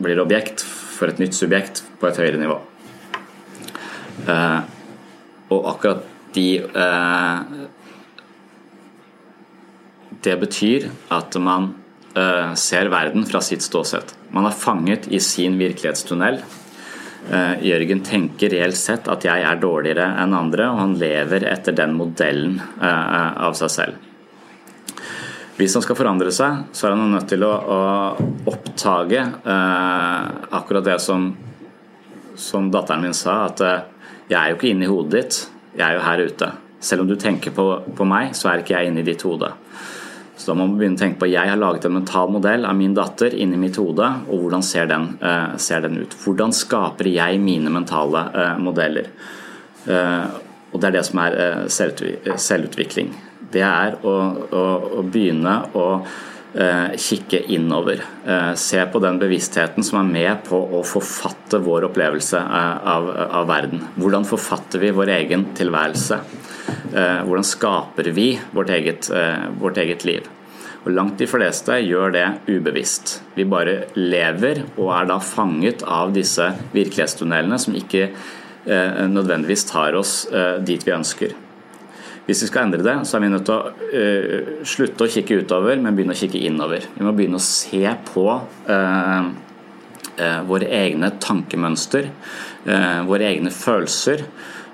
[0.03, 2.59] blir objekt for et nytt subjekt på et høyere nivå.
[4.27, 4.61] Eh,
[5.55, 7.65] og akkurat de eh,
[10.27, 11.69] Det betyr at man
[12.59, 14.09] ser verden fra sitt ståsted.
[14.35, 16.41] Man er fanget i sin virkelighetstunnel
[17.27, 21.97] Jørgen tenker reelt sett at jeg er dårligere enn andre, og han lever etter den
[21.99, 24.05] modellen eh, av seg selv.
[25.57, 27.81] Hvis han skal forandre seg, så er han nødt til å, å
[28.53, 30.29] oppdage eh,
[30.61, 31.31] akkurat det som,
[32.39, 33.65] som, datteren min sa, at
[34.29, 35.43] jeg er jo ikke inne i hodet ditt,
[35.77, 36.53] jeg er jo her ute.
[36.87, 39.51] Selv om du tenker på, på meg, så er ikke jeg inne i ditt hode.
[40.37, 42.77] Så da må man begynne å tenke på jeg har laget en mental modell av
[42.77, 46.17] min datter inni mitt hode, og hvordan ser den, uh, ser den ut?
[46.21, 49.09] Hvordan skaper jeg mine mentale uh, modeller?
[49.89, 50.29] Uh,
[50.73, 51.37] og det er det som er
[51.73, 53.15] selvutvikling.
[53.55, 54.65] Det er å, å,
[54.99, 55.85] å begynne å
[56.57, 58.01] kikke innover.
[58.57, 63.83] Se på den bevisstheten som er med på å forfatte vår opplevelse av, av verden.
[63.97, 66.21] Hvordan forfatter vi vår egen tilværelse?
[66.69, 70.29] Eh, hvordan skaper vi vårt eget, eh, vårt eget liv?
[70.85, 73.21] Og Langt de fleste gjør det ubevisst.
[73.35, 78.05] Vi bare lever og er da fanget av disse virkelighetstunnelene som ikke
[78.67, 80.29] eh, nødvendigvis tar oss
[80.63, 81.35] dit vi ønsker.
[82.27, 85.77] Hvis vi skal endre det, så er vi nødt til å slutte å kikke utover,
[85.79, 86.83] men begynne å kikke innover.
[86.97, 88.25] Vi må begynne å se på
[90.49, 92.11] våre egne tankemønster,
[93.07, 94.27] våre egne følelser.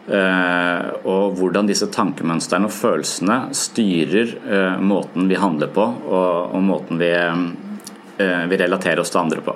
[0.07, 6.99] Eh, og hvordan disse tankemønstrene og følelsene styrer eh, måten vi handler på og, måten
[6.99, 9.55] vi, eh, vi relaterer oss til andre på.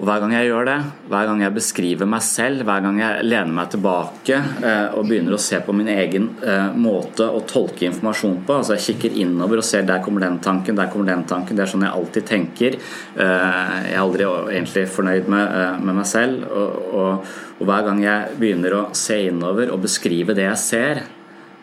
[0.00, 0.74] Og Hver gang jeg gjør det,
[1.12, 5.36] hver gang jeg beskriver meg selv, hver gang jeg lener meg tilbake eh, og begynner
[5.36, 9.60] å se på min egen eh, måte å tolke informasjon på, altså jeg kikker innover
[9.60, 12.28] og ser der kommer den tanken, der kommer den tanken, det er sånn jeg alltid
[12.30, 12.78] tenker.
[12.80, 16.48] Eh, jeg er aldri egentlig fornøyd med, med meg selv.
[16.48, 21.04] Og, og, og, hver gang jeg begynner å se innover og beskrive det jeg ser,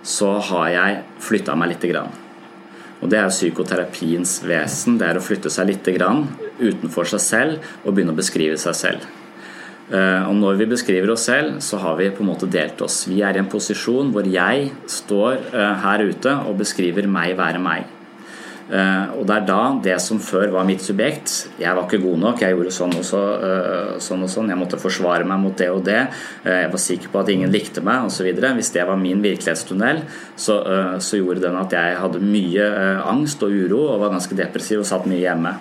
[0.05, 2.26] så har jeg flytta meg lite grann.
[3.01, 4.97] Og Det er psykoterapiens vesen.
[4.97, 9.07] Det er å flytte seg litt utenfor seg selv og begynne å beskrive seg selv.
[9.91, 13.05] Eh, og Når vi beskriver oss selv, så har vi på en måte delt oss.
[13.07, 17.61] Vi er i en posisjon hvor jeg står eh, her ute og beskriver meg være
[17.61, 17.96] meg.
[18.67, 22.17] Eh, og det er da det som før var mitt subjekt Jeg var ikke god
[22.19, 24.51] nok, jeg gjorde sånn og, så, eh, sånn og sånn.
[24.51, 26.01] Jeg måtte forsvare meg mot det og det.
[26.43, 28.27] Eh, jeg var sikker på at ingen likte meg osv.
[28.27, 30.03] Hvis det var min virkelighetstunnel,
[30.35, 30.59] så,
[30.99, 32.67] så, gjorde den at jeg hadde mye
[33.07, 35.53] angst og uro og var ganske depressiv og satt mye hjemme.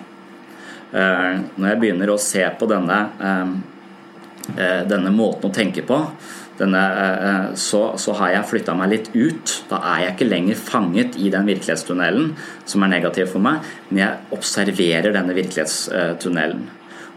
[0.91, 2.99] Når jeg begynner å se på denne,
[4.87, 5.97] denne måten å tenke på,
[6.57, 9.53] denne, eh, eh, så, så, har jeg flytta meg litt ut.
[9.69, 12.33] Da er jeg ikke lenger fanget i den virkelighetstunnelen
[12.65, 16.67] som er negativ for meg, men jeg observerer denne virkelighetstunnelen.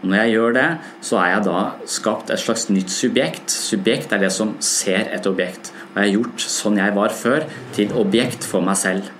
[0.01, 0.67] Og når jeg gjør det,
[1.05, 1.59] så er jeg da
[1.97, 3.53] skapt et slags nytt subjekt.
[3.53, 5.69] Subjekt er det som ser et objekt.
[5.91, 9.11] Og jeg har gjort sånn jeg var før, til objekt for meg selv.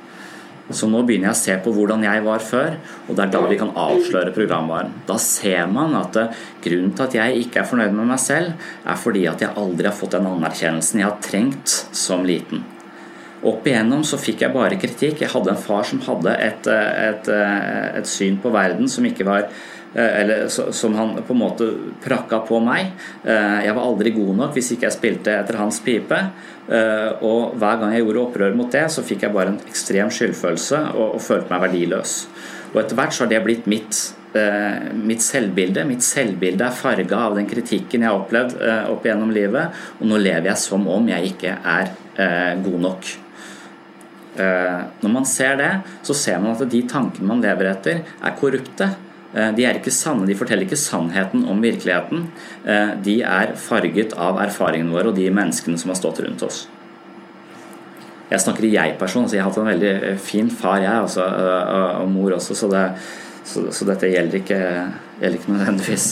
[0.75, 2.75] Så nå begynner jeg å se på hvordan jeg var før,
[3.07, 4.93] og det er da vi kan avsløre programvaren.
[5.07, 8.69] Da ser man at eh, grunnen til at jeg ikke er fornøyd med meg selv,
[8.86, 12.63] er fordi at jeg aldri har fått den anerkjennelsen jeg har trengt som liten.
[13.41, 15.23] Opp igjennom så fikk jeg bare kritikk.
[15.23, 19.05] Jeg hadde en far som hadde et, et, et, eh, et syn på verden som
[19.07, 19.47] ikke var
[19.93, 21.65] eller som han på en måte
[22.04, 22.93] prakka på meg.
[23.25, 26.19] Jeg var aldri god nok hvis ikke jeg spilte etter hans pipe.
[26.71, 30.12] Eh, og hver gang jeg gjorde opprør mot det, så fikk jeg bare en ekstrem
[30.13, 32.17] skyldfølelse og, og følte meg verdiløs.
[32.71, 33.99] Og etter hvert så har det blitt mitt,
[34.39, 35.84] eh, mitt selvbilde.
[35.89, 40.08] Mitt selvbilde er farga av den kritikken jeg har opplevd eh, opp igjennom livet, og
[40.13, 41.97] nå lever jeg som om jeg ikke er
[42.62, 43.08] god nok.
[44.36, 45.69] Når man ser det,
[46.06, 48.89] så ser man at de tankene man lever etter, er korrupte.
[49.31, 52.27] Eh, de er ikke sanne, de forteller ikke sannheten om virkeligheten.
[52.67, 56.65] Eh, de er farget av erfaringene våre og de menneskene som har stått rundt oss.
[58.31, 61.25] Jeg snakker i jeg-person, så jeg har hatt en veldig fin far, jeg, også,
[61.99, 62.83] og mor også, så, det,
[63.43, 64.59] så, så dette gjelder ikke,
[65.19, 66.05] gjelder ikke nødvendigvis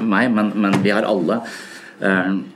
[0.00, 1.42] meg, men, men vi har alle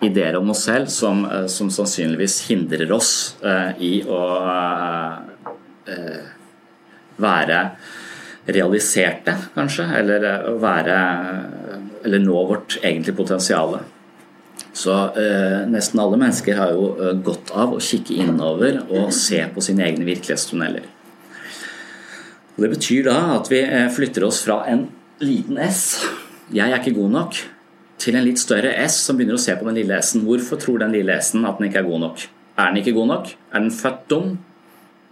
[0.07, 1.21] ideer om oss selv som,
[1.53, 3.13] som sannsynligvis hindrer oss
[3.83, 4.23] i å
[7.21, 7.61] være
[8.47, 10.99] realiserte, kanskje, eller være
[12.05, 13.77] Eller nå vårt egentlige potensial.
[14.75, 14.91] Så
[15.71, 20.03] nesten alle mennesker har jo godt av å kikke innover og se på sine egne
[20.09, 20.83] virkelighetstunneler.
[22.57, 23.63] Det betyr da at vi
[23.95, 24.89] flytter oss fra en
[25.23, 26.03] liten S,
[26.51, 27.39] jeg er ikke god nok,
[28.03, 30.27] til en litt større S som begynner å se på den lille S-en.
[30.27, 32.25] Hvorfor tror den lille S-en at den ikke er god nok?
[32.59, 33.31] Er den ikke god nok?
[33.55, 34.33] Er den født dum?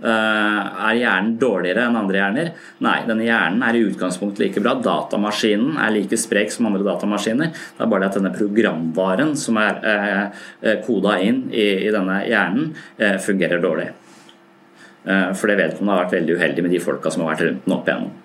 [0.00, 2.52] Er hjernen dårligere enn andre hjerner?
[2.86, 4.76] Nei, denne hjernen er i utgangspunktet like bra.
[4.80, 7.50] Datamaskinen er like sprek som andre datamaskiner.
[7.52, 12.72] Det er bare det at denne programvaren som er eh, koda inn i, denne hjernen,
[12.96, 13.90] eh, fungerer dårlig.
[15.04, 17.68] Eh, for det vedkommende har vært veldig uheldig med de folka som har vært rundt
[17.68, 18.18] den opp igjennom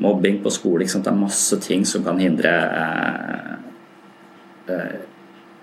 [0.00, 0.84] mobbing på skole.
[0.84, 3.54] Det er masse ting som kan hindre, eh,
[4.74, 5.00] eh,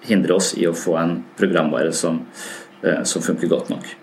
[0.01, 2.25] hindre oss i å få en programvare som,
[2.83, 3.95] eh, som, funker godt nok.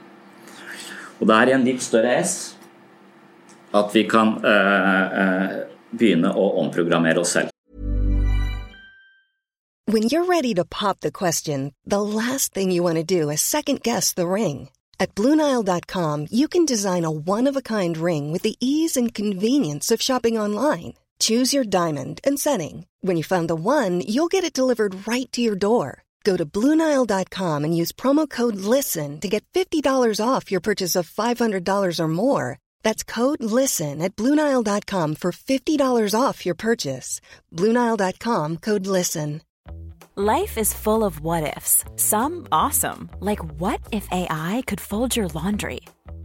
[1.20, 2.54] Og det er i en litt større S
[3.74, 5.54] at vi kan eh, eh,
[5.90, 7.50] begynne å omprogrammere oss selv.
[9.86, 13.40] When you're ready to pop the question, the last thing you want to do is
[13.42, 14.70] second guess the ring.
[14.98, 19.12] At Bluenile.com, you can design a one of a kind ring with the ease and
[19.12, 20.94] convenience of shopping online.
[21.18, 22.86] Choose your diamond and setting.
[23.02, 26.03] When you find the one, you'll get it delivered right to your door.
[26.24, 31.08] Go to Bluenile.com and use promo code LISTEN to get $50 off your purchase of
[31.08, 32.58] $500 or more.
[32.82, 37.20] That's code LISTEN at Bluenile.com for $50 off your purchase.
[37.52, 39.42] Bluenile.com code LISTEN.
[40.16, 45.26] Life is full of what ifs, some awesome, like what if AI could fold your
[45.26, 45.80] laundry?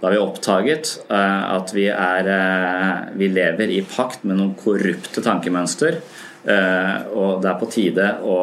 [0.00, 4.54] Da har vi oppdaget uh, at vi, er, uh, vi, lever i pakt med noen
[4.56, 5.98] korrupte tankemønster.
[6.46, 8.38] Uh, og det er på tide å,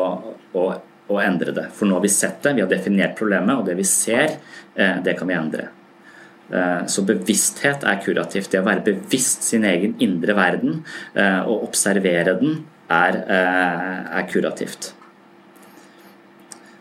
[0.53, 0.67] å,
[1.09, 1.65] å, endre det.
[1.73, 4.37] For nå har vi sett det, vi har definert problemet, og det vi ser,
[4.77, 5.63] det kan vi endre.
[6.85, 8.51] Så bevissthet er kurativt.
[8.53, 10.83] Det å være bevisst sin egen indre verden
[11.17, 12.59] og observere den,
[12.93, 14.91] er, er kurativt.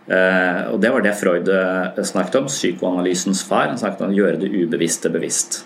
[0.06, 3.72] Uh, og Det var det Freud uh, snakket om, psykoanalysens far.
[3.72, 5.64] Han snakket om å gjøre det ubevisste bevisst.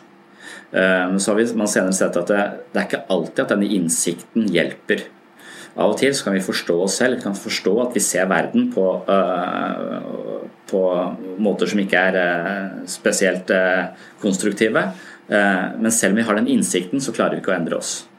[0.72, 3.53] Uh, men så har vi, man senere sett at det, det, er ikke alltid at
[3.53, 5.05] denne innsikten hjelper.
[5.76, 8.26] Av og til så kan vi forstå oss selv, vi kan forstå at vi ser
[8.29, 8.85] verden på,
[10.72, 10.81] på
[11.38, 12.18] måter som ikke er
[12.90, 13.53] spesielt
[14.20, 14.83] konstruktive.
[15.31, 18.10] men selv om vi har den innsikten, så klarer vi ikke å endre oss.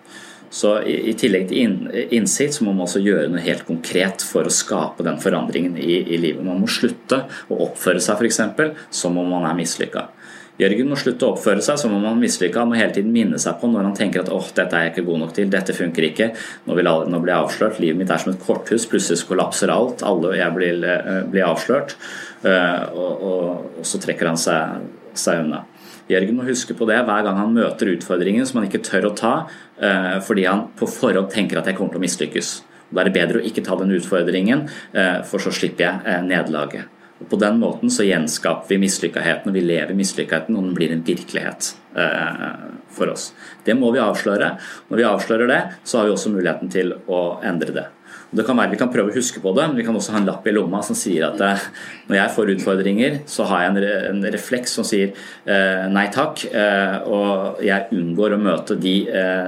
[0.51, 1.77] Så i, i tillegg til
[2.11, 6.01] innsikt så må man også gjøre noe helt konkret for å skape den forandringen i,
[6.03, 6.43] i livet.
[6.43, 8.41] Man må slutte å oppføre seg f.eks.
[9.01, 10.09] som om man er mislykka.
[10.59, 12.61] Jørgen må slutte å oppføre seg som om han mislykka.
[12.61, 14.93] Han må hele tiden minne seg på når han tenker at åh, dette er jeg
[14.93, 16.27] ikke god nok til, dette funker ikke,
[16.67, 20.03] nå, vil, nå blir jeg avslørt, livet mitt er som et korthus, plutselig kollapser alt,
[20.05, 21.95] alle og jeg blir, eh, blir avslørt.
[22.43, 24.85] Eh, og, og, og, så trekker han seg,
[25.17, 25.63] seg unna.
[26.11, 29.15] Jørgen må huske på det hver gang han møter utfordringen som han ikke tør å
[29.17, 29.33] ta
[29.79, 32.49] eh, fordi han på forhånd tenker at jeg kommer til å mislykkes.
[32.91, 36.25] Da er det bedre å ikke ta den utfordringen, eh, for så slipper jeg eh,
[36.27, 36.97] nederlaget.
[37.29, 41.03] På den måten så gjenskaper vi mislykkaheten, og vi lever mislykkaheten, og den blir en
[41.05, 41.75] virkelighet
[42.95, 43.27] for oss.
[43.67, 44.47] Det må vi avsløre.
[44.89, 47.83] Når vi avslører det, så har vi også muligheten til å endre det.
[48.31, 50.21] Det kan være Vi kan prøve å huske på det, men vi kan også ha
[50.21, 51.65] en lapp i lomma som sier at eh,
[52.07, 55.11] når jeg får utfordringer, så har jeg en, refleks som sier
[55.43, 58.95] eh, nei takk, eh, og jeg unngår å møte de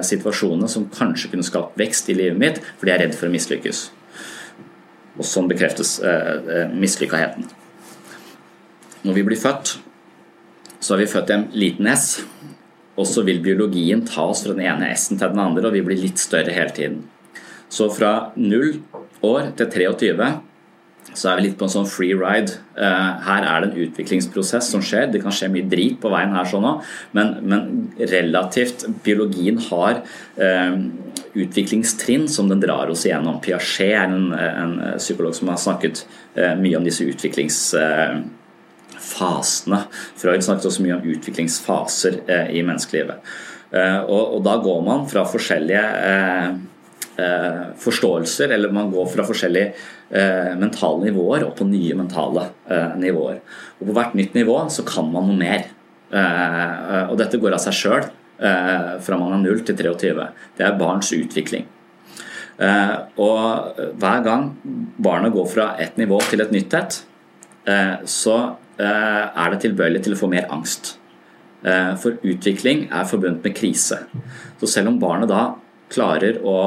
[0.04, 3.34] situasjonene som kanskje kunne skapt vekst i livet mitt, fordi jeg er redd for å
[3.38, 3.82] mislykkes.
[5.14, 5.96] Og sånn bekreftes
[6.74, 7.48] mislykkaheten.
[9.04, 9.78] Når vi blir født,
[10.84, 12.08] så er vi født i en liten S,
[13.00, 15.86] og så vil biologien ta oss fra den ene S-en til den andre, og vi
[15.86, 17.04] blir litt større hele tiden.
[17.74, 18.74] Så fra 0
[19.26, 20.34] år til 23
[21.14, 22.52] så er vi litt på en sånn free ride.
[22.80, 25.06] Eh, her er det en utviklingsprosess som skjer.
[25.14, 26.78] Det kan skje mye drit på veien her sånn òg,
[27.18, 27.62] men, men,
[28.10, 29.96] relativt Biologien har
[30.42, 30.74] eh,
[31.44, 33.42] utviklingstrinn som den drar oss igjennom.
[33.44, 35.96] Piaget er en, en psykolog som har snakket
[36.34, 39.80] eh, mye om disse utviklingsfasene.
[40.24, 43.18] Freud snakket også mye om utviklingsfaser eh, i menneskelivet.
[43.74, 46.50] Eh, og, og, da går man fra forskjellige eh,
[47.14, 49.74] forståelser, eller man går fra forskjellige
[50.14, 53.39] eh, mentale nivåer og på nye mentale eh, nivåer.
[53.80, 55.68] Og På hvert nytt nivå så kan man noe mer.
[56.14, 60.28] Eh, og dette går av seg sjøl eh, fra man er 0 til 23.
[60.57, 61.68] Det er barns utvikling.
[62.61, 64.49] Eh, og hver gang
[65.01, 66.99] barnet går fra et nivå til et nytt et,
[67.66, 68.41] eh, så
[68.84, 70.95] er det tilbøyelig til å få mer angst.
[71.61, 73.99] For utvikling er forbundet med krise.
[74.59, 75.43] Så selv om barnet da
[75.94, 76.58] klarer å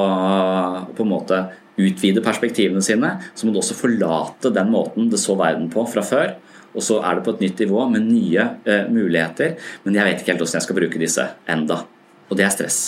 [0.96, 1.40] på en måte
[1.76, 6.04] utvide perspektivene sine, så må du også forlate den måten det så verden på fra
[6.06, 6.36] før.
[6.76, 10.22] Og så er det på et nytt nivå med nye eh, muligheter, men jeg vet
[10.22, 11.82] ikke helt hvordan jeg skal bruke disse enda.
[12.28, 12.80] Og det er stress.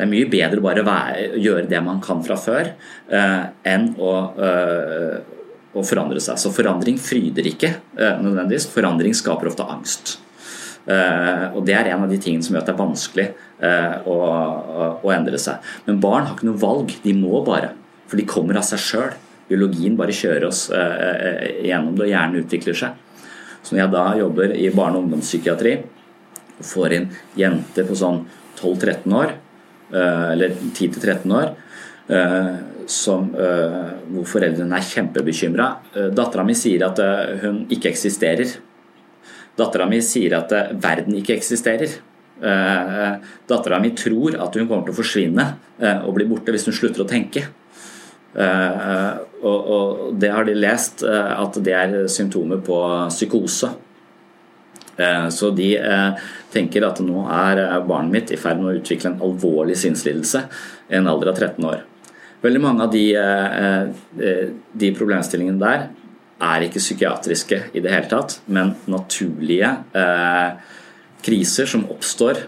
[0.00, 2.72] Det er mye bedre å bare være, gjøre det man kan fra før,
[3.12, 4.12] eh, enn å,
[4.46, 5.18] eh,
[5.74, 6.40] å, forandre seg.
[6.40, 8.70] Så forandring fryder ikke eh, nødvendigvis.
[8.72, 10.16] Forandring skaper ofte angst.
[10.88, 14.08] Eh, og Det er en av de tingene som gjør at det er vanskelig eh,
[14.08, 14.16] å,
[15.04, 15.60] å endre seg.
[15.86, 17.74] Men barn har ikke noe valg, de må bare.
[18.10, 19.14] For de kommer av seg sjøl.
[19.50, 23.26] Biologien bare kjører oss eh, gjennom det, og hjernen utvikler seg.
[23.60, 25.76] Så når jeg da jobber i barne- og ungdomspsykiatri
[26.60, 28.22] og får inn jenter på sånn
[28.60, 29.36] 12-13 år,
[29.90, 31.48] eller 10-13 år,
[32.90, 35.68] som, hvor foreldrene er kjempebekymra.
[36.14, 37.00] Dattera mi sier at
[37.42, 38.52] hun ikke eksisterer.
[39.58, 41.98] Dattera mi sier at verden ikke eksisterer.
[42.40, 45.44] Dattera mi tror at hun kommer til å forsvinne
[46.06, 47.42] og bli borte hvis hun slutter å tenke.
[48.34, 52.78] Eh, og, det har de lest eh, at det er symptomer på
[53.10, 53.72] psykose.
[54.96, 55.70] Eh, så de
[56.52, 60.44] tenker at nå er barnet mitt i ferd med å utvikle en alvorlig sinnslidelse
[60.90, 61.86] i en alder av 13 år.
[62.40, 63.04] Veldig mange av de,
[64.80, 65.82] de problemstillingene der
[66.40, 69.74] er ikke psykiatriske i det hele tatt, men naturlige
[71.20, 72.38] kriser som oppstår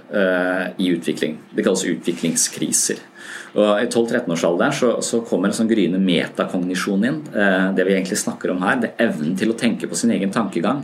[0.81, 1.37] i utvikling.
[1.53, 3.03] Det kalles utviklingskriser.
[3.53, 7.19] Og I 12-13-årsalderen så, så, kommer en sånn gryende metakognisjon inn.
[7.37, 10.15] Eh, det vi egentlig snakker om her, det er evnen til å tenke på sin
[10.15, 10.81] egen tankegang.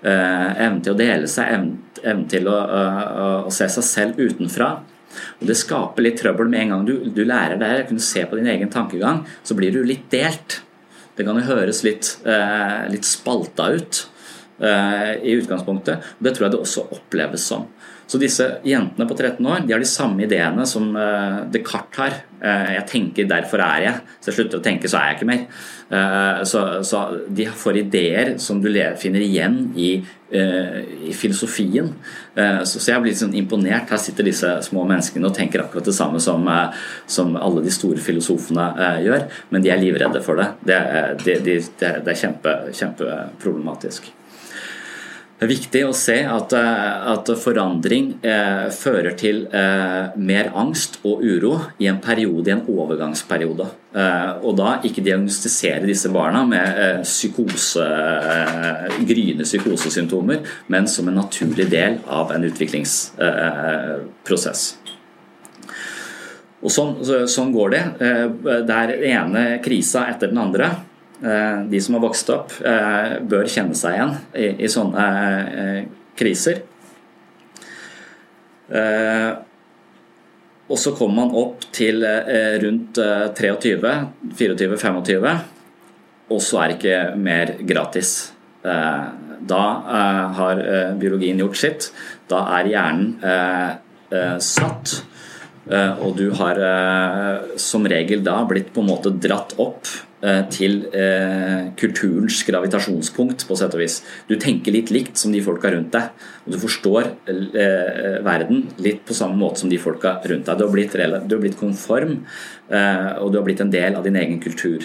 [0.00, 4.22] Eh, evnen til å dele seg, evnen, evnen til å, å, å, se seg selv
[4.22, 4.70] utenfra.
[5.42, 8.24] Og Det skaper litt trøbbel med en gang du, du lærer deg å kunne se
[8.24, 10.62] på din egen tankegang, så blir du litt delt.
[11.20, 14.06] Det kan jo høres litt, eh, litt spalta ut
[14.60, 16.02] i utgangspunktet.
[16.20, 17.62] Det tror jeg det også oppleves som.
[18.10, 22.16] Så disse jentene på 13 år de har de samme ideene som uh, Descartes har.
[22.40, 24.00] Uh, jeg tenker, derfor er jeg.
[24.18, 25.44] Så jeg slutter å tenke, så er jeg ikke mer.
[25.92, 29.92] Uh, så, så, de får ideer som du finner igjen i,
[30.30, 31.88] i filosofien.
[32.34, 33.90] Så, så, jeg blir sånn imponert.
[33.90, 36.46] Her sitter disse små menneskene og tenker akkurat det samme som,
[37.10, 38.68] som alle de store filosofene
[39.06, 40.52] gjør, men de er livredde for det.
[40.70, 40.80] Det,
[41.26, 44.12] det, det, det er kjempe, kjempeproblematisk.
[45.40, 51.00] Det er viktig å se at, eh, at forandring eh, fører til eh, mer angst
[51.00, 53.64] og uro i en periode, i en overgangsperiode.
[53.96, 61.08] Eh, og da ikke diagnostisere disse barna med eh, psykose, eh, gryende psykosesymptomer, men som
[61.08, 64.76] en naturlig del av en utviklingsprosess.
[66.60, 67.00] Og sånn,
[67.32, 67.96] sånn går det.
[67.96, 70.89] Det er den ene krisa etter den andre.
[71.22, 74.14] Eh, de som har vokst opp, eh, bør kjenne seg igjen
[74.56, 75.06] i, sånne
[75.52, 75.80] eh,
[76.16, 76.62] kriser.
[80.70, 82.04] Og så kommer man opp til
[82.62, 83.00] rundt
[83.34, 83.94] 23,
[84.38, 85.40] 24-25,
[86.30, 88.12] og så er det ikke mer gratis.
[88.62, 89.64] Da
[90.38, 90.62] har
[91.00, 91.88] biologien gjort sitt.
[92.30, 94.94] Da er hjernen satt.
[96.06, 96.62] Og du har
[97.58, 99.90] som regel da blitt på en måte dratt opp
[100.52, 104.00] til eh, kulturens gravitasjonspunkt, på sett og vis.
[104.28, 106.10] Du tenker litt likt som de folka rundt deg.
[106.44, 110.60] Og du forstår eh, verden litt på samme måte som de folka rundt deg.
[110.60, 112.18] Du har blitt, du har blitt konform,
[112.68, 114.84] eh, og du har blitt en del av din egen kultur.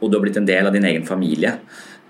[0.00, 1.58] Og du har blitt en del av din egen familie.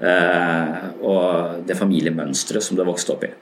[0.00, 3.34] Eh, og det familiemønsteret som du har vokst opp i.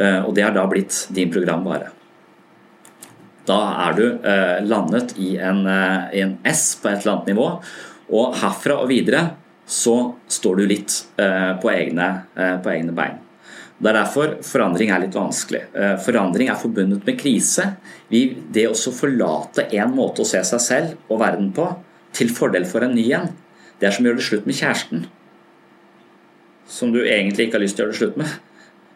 [0.00, 1.92] Eh, og det har da blitt din programvare.
[3.44, 4.04] Da er du
[4.64, 5.66] landet i en,
[6.16, 7.48] i en S på et eller annet nivå.
[8.12, 9.24] Og herfra og videre
[9.66, 9.96] så
[10.28, 13.20] står du litt eh, på egne, eh, på egne bein.
[13.74, 15.64] Det er derfor forandring er litt vanskelig.
[15.72, 17.70] Eh, forandring er forbundet med krise.
[18.10, 21.70] Det å forlate en måte å se seg selv og verden på
[22.14, 23.32] til fordel for en ny en,
[23.80, 25.06] det er som å gjøre det slutt med kjæresten.
[26.70, 28.36] Som du egentlig ikke har lyst til å gjøre det slutt med.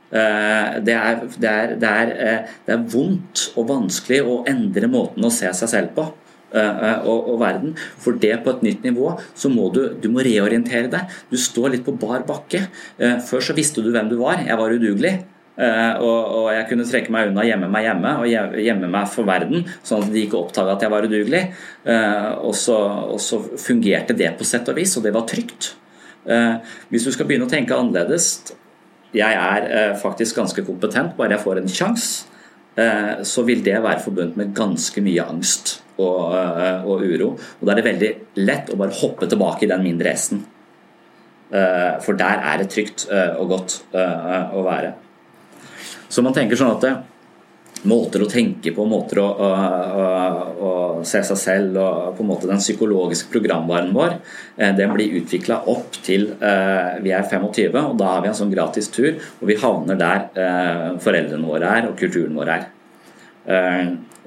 [0.08, 5.32] Det er, det, er, det, er, det er, vondt og vanskelig å endre måten å
[5.34, 6.06] se seg selv på
[6.52, 7.74] og, og, verden.
[8.00, 11.16] For det på et nytt nivå så må du, du må reorientere deg.
[11.30, 12.66] Du står litt på bar bakke.
[12.98, 14.40] Før så visste du hvem du var.
[14.46, 15.16] Jeg var udugelig.
[15.58, 19.64] Og, og, jeg kunne trekke meg unna, gjemme meg hjemme og gjemme meg for verden,
[19.82, 21.42] sånn at de ikke oppdaga at jeg var udugelig.
[22.46, 22.78] Og så,
[23.16, 25.72] og så fungerte det på sett og vis, og det var trygt.
[26.92, 28.30] Hvis du skal begynne å tenke annerledes,
[29.16, 32.37] jeg er eh, faktisk ganske kompetent, bare jeg får en sjanse, eh,
[33.26, 37.32] så vil det være forbundet med ganske mye angst og, eh, og, uro.
[37.34, 38.10] Og da er det veldig
[38.46, 40.44] lett å bare hoppe tilbake i den mindre S-en.
[41.48, 44.90] For der er det trygt og godt å være.
[46.12, 46.84] Så man tenker sånn at
[47.86, 50.06] måter å tenke på, måter å, å, å,
[50.58, 50.70] å,
[51.06, 54.16] se seg selv og på en måte den psykologiske programvaren vår,
[54.56, 58.38] eh, den blir utvikla opp til eh, vi er 25, og da har vi en
[58.38, 62.68] sånn gratis tur, og vi havner der eh, foreldrene våre er og kulturen vår er.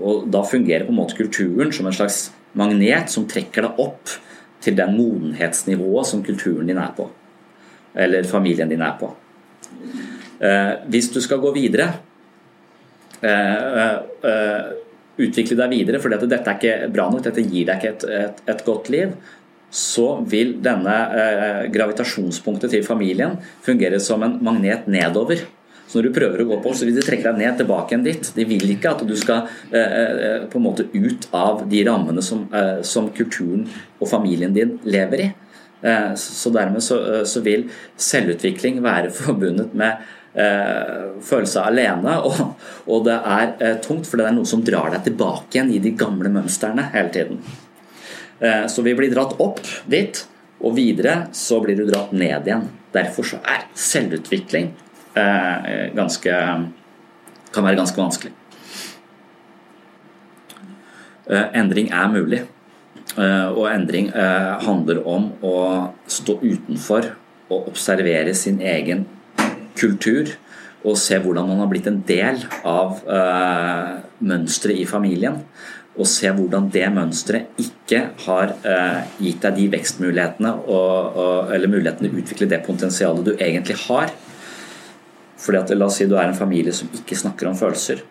[0.02, 4.16] Og da fungerer på en måte kulturen som en slags magnet som trekker deg opp
[4.64, 7.06] til den modenhetsnivået som kulturen din er på,
[7.94, 9.12] eller familien din er på.
[10.90, 12.11] Hvis du skal gå videre Eh, eh,
[15.22, 18.44] utvikle deg videre, for dette er ikke bra nok, dette gir deg ikke et, et,
[18.50, 19.14] et godt liv,
[19.72, 25.46] så vil denne eh, gravitasjonspunktet til familien fungere som en magnet nedover.
[25.88, 28.04] Så når du prøver å gå på, så vil de trekke deg ned tilbake igjen
[28.06, 28.28] dit.
[28.36, 32.46] De vil ikke at du skal eh, på en måte ut av de rammene som,
[32.56, 33.66] eh, som kulturen
[34.00, 35.28] og familien din lever i.
[35.84, 37.68] Eh, så dermed så, så, vil
[38.00, 40.04] selvutvikling være forbundet med
[40.34, 42.18] eh, følelse av alene.
[42.28, 42.42] Og,
[42.92, 45.82] og det er eh, tungt, for det er noe som drar deg tilbake igjen i
[45.84, 47.42] de gamle mønstrene hele tiden.
[48.40, 49.62] Eh, så vi blir dratt opp
[49.92, 50.24] dit,
[50.62, 52.68] og videre så blir du dratt ned igjen.
[52.94, 54.74] Derfor så er selvutvikling
[55.12, 56.34] ganske
[57.52, 58.32] kan være ganske vanskelig.
[61.28, 62.40] Endring er mulig.
[63.18, 64.08] Og endring
[64.64, 65.56] handler om å
[66.08, 67.10] stå utenfor
[67.52, 69.04] og observere sin egen
[69.82, 70.32] kultur
[70.82, 75.38] og se hvordan man har blitt en del av uh, mønsteret i familien.
[76.00, 81.70] Og se hvordan det mønsteret ikke har uh, gitt deg de vekstmulighetene og, og, eller
[81.70, 84.14] mulighetene til å utvikle det potensialet du egentlig har.
[85.42, 88.02] Fordi at, La oss si du er en familie som ikke snakker om følelser.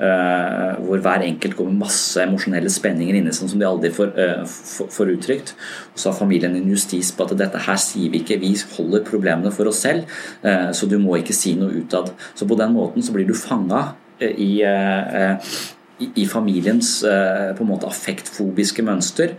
[0.00, 4.14] Uh, hvor hver enkelt går med masse emosjonelle spenninger inni sånn som de aldri får,
[4.16, 4.46] uh,
[4.94, 5.52] får, uttrykt.
[5.92, 9.04] Og så har familien en justis på at dette her sier vi ikke, vi holder
[9.04, 10.08] problemene for oss selv,
[10.46, 12.14] uh, så du må ikke si noe utad.
[12.38, 14.62] Så på den måten så blir du fanga i,
[16.12, 19.32] i familiens på en måte affektfobiske mønster,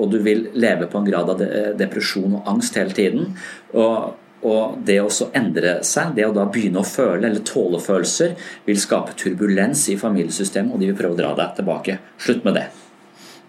[0.00, 1.42] og du vil leve på en grad av
[1.76, 3.34] depresjon og angst hele tiden.
[3.76, 4.16] og
[4.46, 8.36] og det å endre seg, det å da begynne å føle eller tåle følelser,
[8.68, 11.98] vil skape turbulens i familiesystemet, og de vil prøve å dra deg tilbake.
[12.22, 12.66] Slutt med det.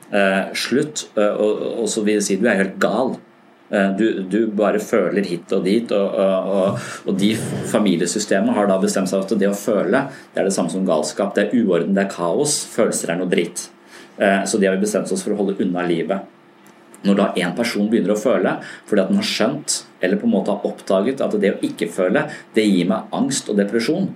[0.09, 3.13] Eh, slutt, uh, og, og, så vil jeg si du er helt gal.
[3.69, 7.35] Eh, du, du, bare føler hit og dit, og, og, og de
[7.69, 11.35] familiesystemene har da bestemt seg at det å føle det er det samme som galskap.
[11.35, 12.63] Det er uorden, det er kaos.
[12.73, 13.67] Følelser er noe dritt.
[14.17, 16.38] Eh, så de har vi bestemt oss for å holde unna livet.
[17.07, 20.33] Når da en person begynner å føle fordi at den har skjønt eller på en
[20.33, 22.25] måte har oppdaget at det å ikke føle,
[22.55, 24.07] det gir meg angst og depresjon,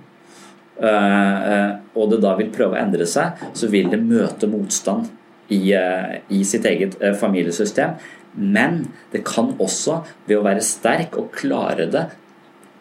[0.80, 5.10] eh, eh, og det da vil prøve å endre seg, så vil det møte motstand
[5.52, 7.98] i, eh, i sitt eget familiesystem.
[8.34, 12.08] Men det kan også, ved å være sterk og klare det,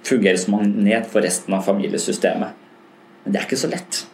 [0.04, 2.56] fungere som magnet for resten av familiesystemet.
[3.24, 4.06] Men det er ikke så lett.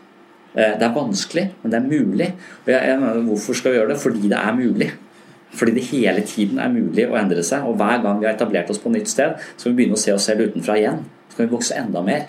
[0.53, 2.27] Det er vanskelig, men det er mulig.
[2.65, 3.99] Og jeg, jeg, hvorfor skal vi gjøre det?
[4.01, 4.89] Fordi det er mulig.
[5.51, 7.65] Fordi det hele tiden er mulig å endre seg.
[7.67, 10.13] Og hver gang vi har etablert oss på nytt sted, skal vi begynne å se
[10.13, 11.01] oss selv utenfra igjen.
[11.29, 12.27] Så kan vi vokse enda mer.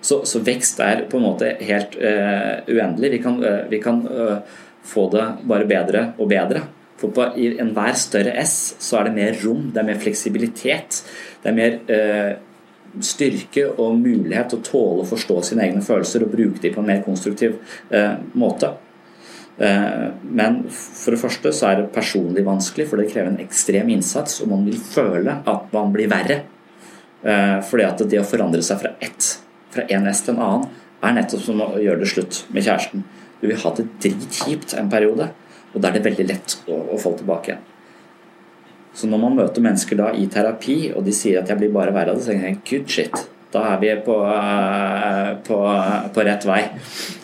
[0.00, 3.16] Så, så vekst er på en måte helt uh, uendelig.
[3.16, 6.66] Vi kan, uh, vi kan uh, få det bare bedre og bedre.
[6.98, 11.02] For på i enhver større S så er det mer rom, det er mer fleksibilitet.
[11.42, 11.76] Det er mer
[13.04, 16.82] styrke og mulighet til å tåle å forstå sine egne følelser og bruke dem på
[16.82, 17.54] en mer konstruktiv
[18.34, 18.72] måte.
[19.58, 23.90] Eh, men for det første så er det personlig vanskelig, for det krever en ekstrem
[23.94, 26.42] innsats, og man vil føle at man blir verre.
[27.22, 29.32] Eh, fordi at det å forandre seg fra ett,
[29.74, 30.68] fra en S til en annen,
[31.02, 33.02] er nettopp som å gjøre det slutt med kjæresten.
[33.40, 35.28] Du vil ha det dritkjipt en periode,
[35.74, 37.66] og da er det veldig lett å, å få tilbake igjen.
[38.98, 41.94] Så når man møter mennesker da i terapi, og de sier at jeg blir bare
[41.94, 43.26] verre av det, så tenker jeg good shit.
[43.52, 45.58] Da er vi på, eh, på,
[46.14, 46.60] på, rett vei.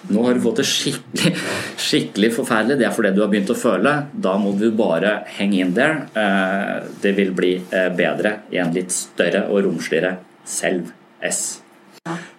[0.09, 1.33] Nå har du fått det skikkelig,
[1.81, 2.79] skikkelig forferdelig.
[2.81, 3.95] Det er fordi du har begynt å føle.
[4.13, 6.07] Da må du bare hang in there.
[6.17, 10.17] Eh, det vil bli eh, bedre i en litt større og romsligere
[10.49, 11.45] selv-S.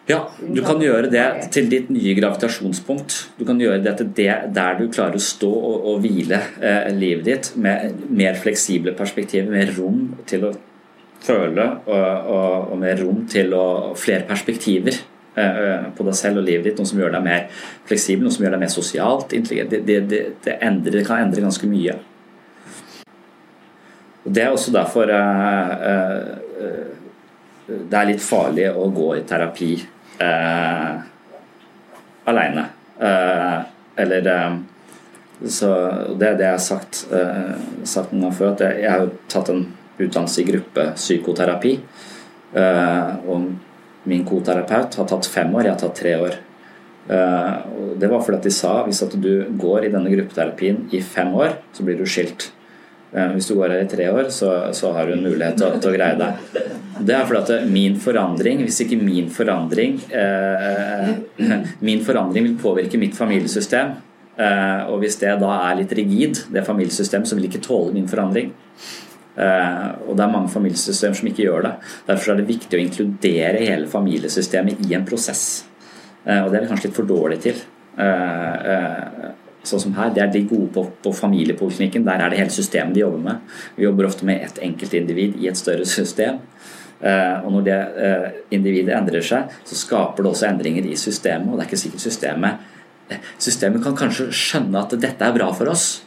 [0.05, 1.23] Ja, du kan gjøre det
[1.53, 3.15] til ditt nye gravitasjonspunkt.
[3.39, 6.37] Du kan gjøre det til det der du klarer å stå og, og hvile
[6.93, 10.53] livet ditt med mer fleksible perspektiver, mer rom til å
[11.25, 13.65] føle og, og, og mer rom til å
[13.99, 16.81] flere perspektiver eh, eh, på deg selv og livet ditt.
[16.81, 17.47] Noe som gjør deg mer
[17.87, 19.73] fleksibel, noe som gjør deg mer sosialt intelligent.
[19.73, 21.97] Det, det, det, det, endrer, kan endre ganske mye.
[24.25, 26.93] Og Det er også derfor uh, uh,
[27.65, 29.71] det er litt farlig å gå i terapi
[30.21, 30.95] uh,
[32.29, 32.65] aleine.
[33.97, 34.27] eller
[35.45, 35.69] så
[36.15, 36.99] Det er det jeg har sagt,
[37.83, 39.65] sagt noen ganger før, at jeg, jeg har tatt en
[39.97, 41.75] utdannelse i gruppepsykoterapi.
[41.75, 43.47] psykoterapi og
[44.05, 46.35] min koterapeut har tatt fem år, jeg har tatt tre år.
[47.09, 47.53] Eh,
[47.97, 51.57] det var fordi de sa hvis at du går i denne gruppeterapien i fem år,
[51.73, 52.51] så blir du skilt.
[53.13, 55.77] Eh, hvis du går her i tre år, så, så har du en mulighet til,
[55.81, 56.65] til, å greie deg.
[57.05, 61.09] Det er fordi at min forandring, hvis ikke min forandring eh,
[61.85, 63.97] Min forandring vil påvirke mitt familiesystem.
[64.35, 68.09] Eh, og hvis det da er litt rigid, det familiesystemet, så vil ikke tåle min
[68.09, 68.53] forandring.
[69.35, 71.71] Eh, og det er mange familiesystemer som ikke gjør det.
[72.07, 75.65] Derfor er det viktig å inkludere hele familiesystemet i en prosess.
[76.23, 77.63] Eh, og det er vi kanskje litt for dårlige til.
[77.99, 79.33] Eh,
[79.65, 82.05] sånn som her, Det er de gode på, på familiepoliklinikken.
[82.05, 83.55] Der er det hele systemet de jobber med.
[83.75, 86.39] Vi jobber ofte med ett enkeltindivid i et større system.
[87.01, 87.79] Og når det
[88.55, 91.49] individet endrer seg, så skaper det også endringer i systemet.
[91.49, 92.61] Og det er ikke sikkert systemet
[93.37, 96.04] Systemet kan kanskje skjønne at dette er bra for oss,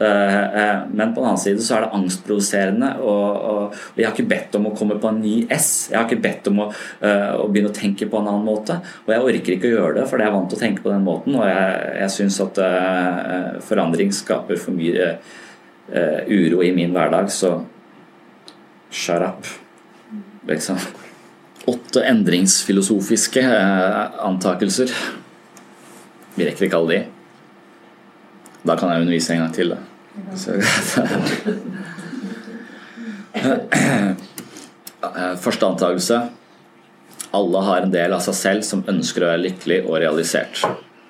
[0.00, 2.88] men på den annen side så er det angstproduserende.
[3.04, 5.90] Og, og, jeg har ikke bedt om å komme på en ny S.
[5.90, 6.68] Jeg har ikke bedt om å,
[7.02, 8.78] uh, å, begynne å tenke på en annen måte.
[9.04, 10.94] Og jeg orker ikke å gjøre det, for jeg er vant til å tenke på
[10.94, 11.36] den måten.
[11.36, 12.62] Og jeg, jeg syns at
[13.68, 15.12] forandring skaper for mye
[16.30, 17.58] uro i min hverdag, så
[18.90, 19.46] shut up.
[20.48, 20.78] Liksom.
[21.64, 23.42] Åtte endringsfilosofiske
[24.18, 24.90] antakelser.
[26.34, 27.00] Vi rekker ikke alle de.
[28.64, 29.74] Da kan jeg undervise en gang til.
[30.26, 30.36] Da.
[35.40, 36.20] Første antakelse.
[37.30, 40.64] Alle har en del av seg selv som ønsker å være lykkelig og realisert.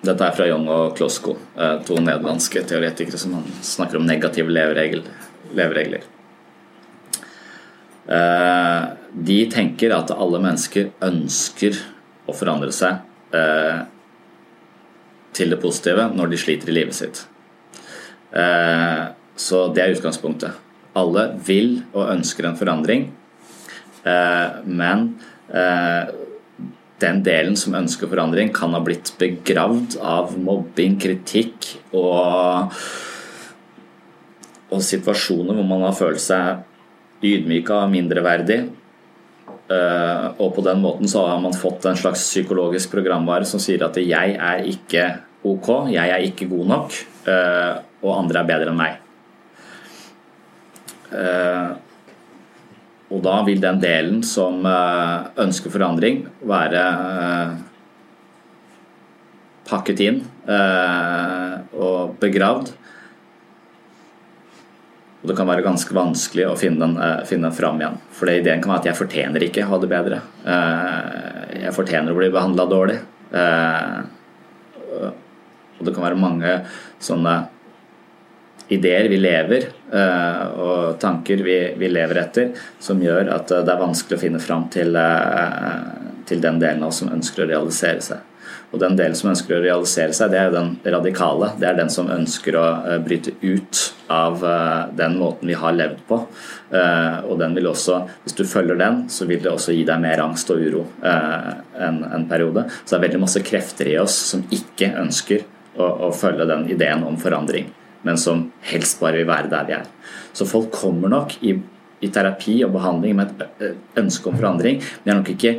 [0.04, 6.02] Dette er fra Young og Klosko, eh, to nederlandske teoretikere som snakker om negative leveregler.
[8.08, 8.82] Eh,
[9.12, 11.76] de tenker at alle mennesker ønsker
[12.28, 13.00] å forandre seg
[13.36, 13.82] eh,
[15.36, 17.26] til det positive når de sliter i livet sitt.
[18.30, 19.04] Eh,
[19.36, 20.56] så det er utgangspunktet.
[20.98, 23.06] Alle vil og ønsker en forandring,
[24.04, 25.06] eh, men
[25.54, 26.10] eh,
[27.00, 32.74] den delen som ønsker forandring, kan ha blitt begravd av mobbing, kritikk og,
[34.68, 38.60] og situasjoner hvor man har følt seg ydmyka og mindreverdig.
[39.70, 43.94] Og på den måten så har man fått en slags psykologisk programvare som sier at
[43.96, 45.04] 'jeg er ikke
[45.46, 46.98] ok, jeg er ikke god nok'
[48.00, 48.98] og andre er bedre enn meg.
[51.10, 51.70] Eh,
[53.10, 56.84] og da vil den delen som eh, ønsker forandring, være
[57.24, 57.56] eh,
[59.70, 62.72] pakket inn og begravd.
[65.20, 66.96] Og det kan være ganske vanskelig å finne den,
[67.28, 68.00] finne den fram igjen.
[68.16, 70.18] For ideen kan være at jeg fortjener ikke å ha det bedre.
[71.60, 72.98] Jeg fortjener å bli behandla dårlig.
[75.80, 76.60] Og det kan være mange
[77.02, 77.38] sånne
[78.70, 83.82] ideer vi lever eh, og tanker vi, lever etter, som gjør at eh, det er
[83.82, 85.78] vanskelig å finne fram til, eh,
[86.28, 88.26] til den delen av oss som ønsker å realisere seg.
[88.70, 91.48] Og den delen som ønsker å realisere seg, det er den radikale.
[91.58, 92.66] Det er den som ønsker å
[93.02, 93.80] bryte ut
[94.14, 94.44] av
[94.94, 96.20] den måten vi har levd på.
[97.26, 100.22] Og den vil også, hvis du følger den, så vil det også gi deg mer
[100.22, 102.68] angst og uro en, en periode.
[102.84, 105.42] Så det er veldig masse krefter i oss som ikke ønsker
[105.76, 107.68] å, å følge den ideen om forandring
[108.02, 109.86] men som helst bare vil være der vi er.
[110.32, 111.54] Så folk kommer nok i,
[112.00, 115.54] i terapi og behandling med et ønske om forandring, men de er nok ikke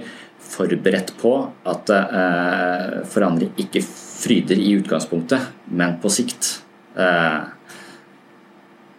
[0.51, 1.35] forberedt på
[1.69, 6.57] at eh, forandring ikke fryder i utgangspunktet, men på sikt.
[6.97, 7.41] Eh,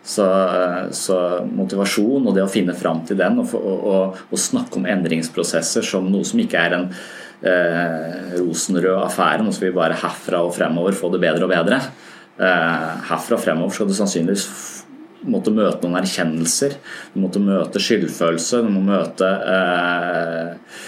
[0.02, 0.26] så,
[0.96, 4.88] så, motivasjon og det å finne fram til den og, og, og, og, snakke om
[4.90, 6.88] endringsprosesser som noe som ikke er en
[7.46, 11.80] eh, rosenrød affære, nå skal vi bare herfra og fremover få det bedre og bedre.
[12.38, 14.46] Eh, herfra fremover skal du sannsynligvis
[15.32, 16.78] måtte møte noen erkjennelser.
[17.14, 20.80] Du måtte møte skyldfølelse, du må møte eh,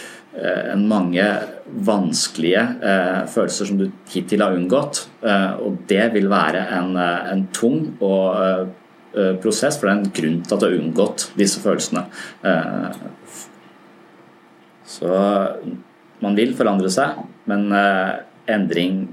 [0.74, 1.24] enn mange
[1.86, 2.62] vanskelige
[3.30, 5.04] følelser som du hittil har unngått.
[5.62, 8.66] Og det vil være en, en tung og
[9.44, 12.02] prosess, for det er en grunn til at du har unngått disse følelsene.
[14.96, 15.14] Så
[16.24, 17.20] man vil forandre seg,
[17.50, 17.68] men
[18.50, 19.04] endring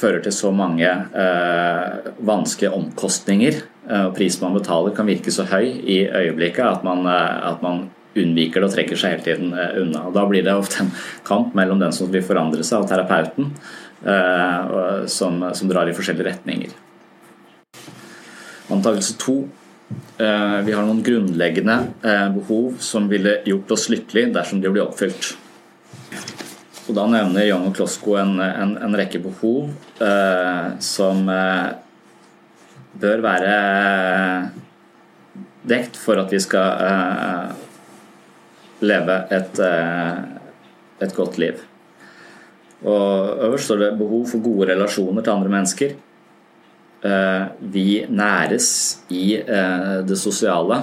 [0.00, 5.66] fører til så mange eh, vanskelige omkostninger, eh, prisen man betaler kan virke så høy
[5.66, 7.88] i øyeblikket at man, eh, at man
[8.18, 10.06] unnviker det og trekker seg hele tiden eh, unna.
[10.08, 10.92] Og Da blir det ofte en
[11.26, 13.52] kamp mellom den som vil forandre seg, og terapeuten,
[14.04, 16.76] eh, som, som, drar i forskjellige retninger.
[18.70, 19.42] Antakelse to.
[20.22, 21.76] Eh, vi har noen grunnleggende
[22.36, 25.34] behov som ville gjort oss lykkelige dersom de blir oppfylt.
[26.88, 29.68] Og Da nevner Young og Klosko en, en, en, rekke behov
[30.02, 31.68] eh, som eh,
[33.00, 33.56] bør være
[35.70, 37.66] dekt for at vi skal eh,
[38.86, 40.20] leve et, eh,
[41.00, 41.60] et, godt liv.
[42.80, 45.92] Og Øverst står det behov for gode relasjoner til andre mennesker.
[47.04, 48.70] Eh, vi næres
[49.08, 50.82] i eh, det sosiale.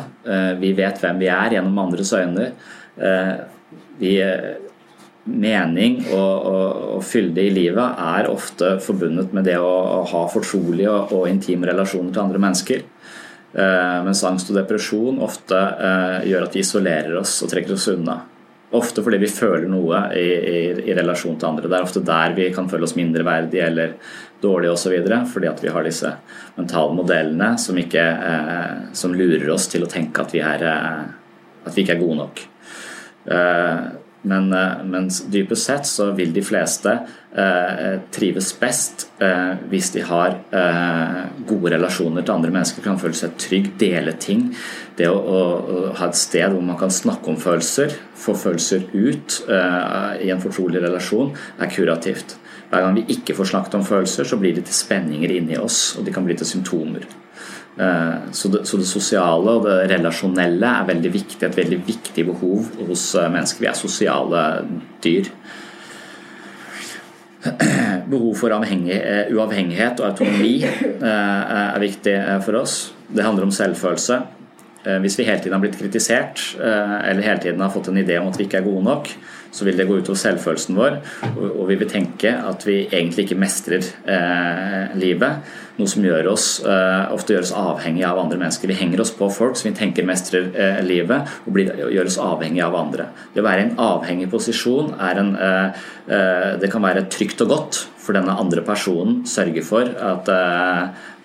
[0.60, 2.52] vi vet hvem vi er gjennom andres øyne.
[4.00, 4.22] vi
[5.28, 10.24] mening og, og, og fylde i livet er ofte forbundet med det å, å ha
[10.32, 12.86] fortrolige og, og, intime relasjoner til andre mennesker.
[13.58, 17.90] Eh, mens angst og depresjon ofte eh, gjør at vi isolerer oss og trekker oss
[17.94, 18.18] unna.
[18.76, 20.58] Ofte fordi vi føler noe i, i,
[20.90, 21.70] i, relasjon til andre.
[21.70, 23.94] Det er ofte der vi kan føle oss mindreverdige eller
[24.44, 24.98] dårlige osv.
[25.32, 26.12] Fordi at vi har disse
[26.58, 31.64] mentale modellene som, ikke, eh, som lurer oss til å tenke at vi, er, eh,
[31.64, 32.44] at vi ikke er gode nok.
[33.38, 33.88] Eh,
[34.28, 36.94] men, eh, mens dypest sett så vil de fleste
[37.38, 43.18] eh, trives best eh, hvis de har eh, gode relasjoner til andre mennesker, kan føle
[43.18, 44.50] seg trygg, dele ting.
[44.98, 48.90] Det å, å, å, ha et sted hvor man kan snakke om følelser, få følelser
[48.94, 52.38] ut eh, i en fortrolig relasjon, er kurativt.
[52.68, 55.96] Hver gang vi ikke får snakket om følelser, så blir det til spenninger inni oss,
[55.98, 57.08] og de kan bli til symptomer.
[57.80, 62.26] Eh, så det, så det, sosiale og det relasjonelle er veldig viktig, et veldig viktig
[62.32, 63.62] behov hos eh, mennesker.
[63.62, 64.46] Vi er sosiale
[65.04, 65.30] dyr.
[68.12, 72.80] Behov for eh, uavhengighet og autonomi er viktig for oss.
[73.08, 74.22] Det handler om selvfølelse.
[75.04, 78.30] Hvis vi hele tiden har blitt kritisert eller hele tiden har fått en idé om
[78.32, 79.12] at vi ikke er gode nok,
[79.52, 80.98] så vil det gå utover selvfølelsen vår,
[81.48, 83.86] og vi vil tenke at vi egentlig ikke mestrer
[85.00, 86.48] livet noe som gjør oss,
[87.14, 88.70] ofte gjør oss avhengig av andre mennesker.
[88.70, 90.50] Vi henger oss på folk som vi tenker mestrer
[90.86, 93.10] livet, og blir, gjør oss avhengig av andre.
[93.34, 95.36] Det å være i en avhengig posisjon er en,
[96.62, 100.34] det kan være trygt og godt, for denne andre personen sørger for at,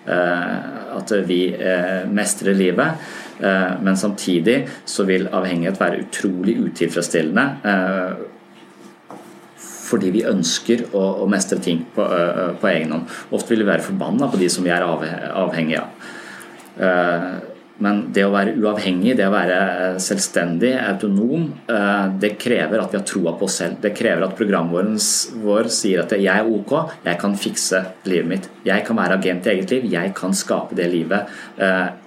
[0.05, 1.41] at vi
[2.11, 3.05] mestrer livet.
[3.83, 7.47] Men samtidig så vil avhengighet være utrolig utilfredsstillende
[9.93, 12.05] fordi vi ønsker å, mestre ting på,
[12.57, 13.11] på, egen hånd.
[13.35, 17.51] Ofte vil vi være forbanna på de som vi er avhengige av.
[17.83, 19.57] Men det å være uavhengig, det å være
[20.03, 21.49] selvstendig, autonom,
[22.21, 23.81] det krever at vi har troa på oss selv.
[23.83, 24.95] Det krever at programvåren
[25.43, 26.73] vår sier at jeg er ok,
[27.03, 28.49] jeg kan fikse livet mitt.
[28.67, 31.27] Jeg kan være agent i eget liv, jeg kan skape det livet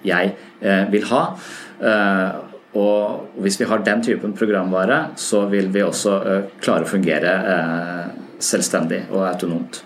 [0.06, 0.34] jeg
[0.92, 1.22] vil ha.
[2.76, 6.18] Og hvis vi har den typen programvare, så vil vi også
[6.60, 7.32] klare å fungere
[8.36, 9.82] selvstendig og autonomt.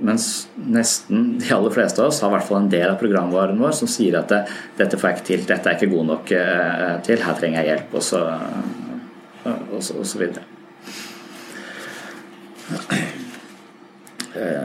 [0.00, 3.60] Mens nesten de aller fleste av oss har i hvert fall en del av programvaren
[3.60, 4.32] vår som sier at
[4.78, 6.32] 'dette får jeg ikke til, dette er ikke god nok
[7.04, 8.22] til, her trenger jeg hjelp', og så,
[9.44, 10.44] og så, og så videre.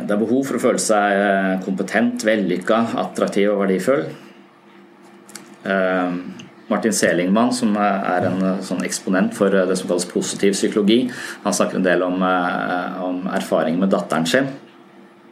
[0.05, 4.05] Det er behov for å føle seg kompetent, vellykka, attraktiv og verdifull.
[6.67, 11.03] Martin Selingmann, som er en eh, sånn eksponent for eh, det som kalles positiv psykologi,
[11.43, 14.49] han snakker en del om, eh, om erfaringen med datteren sin.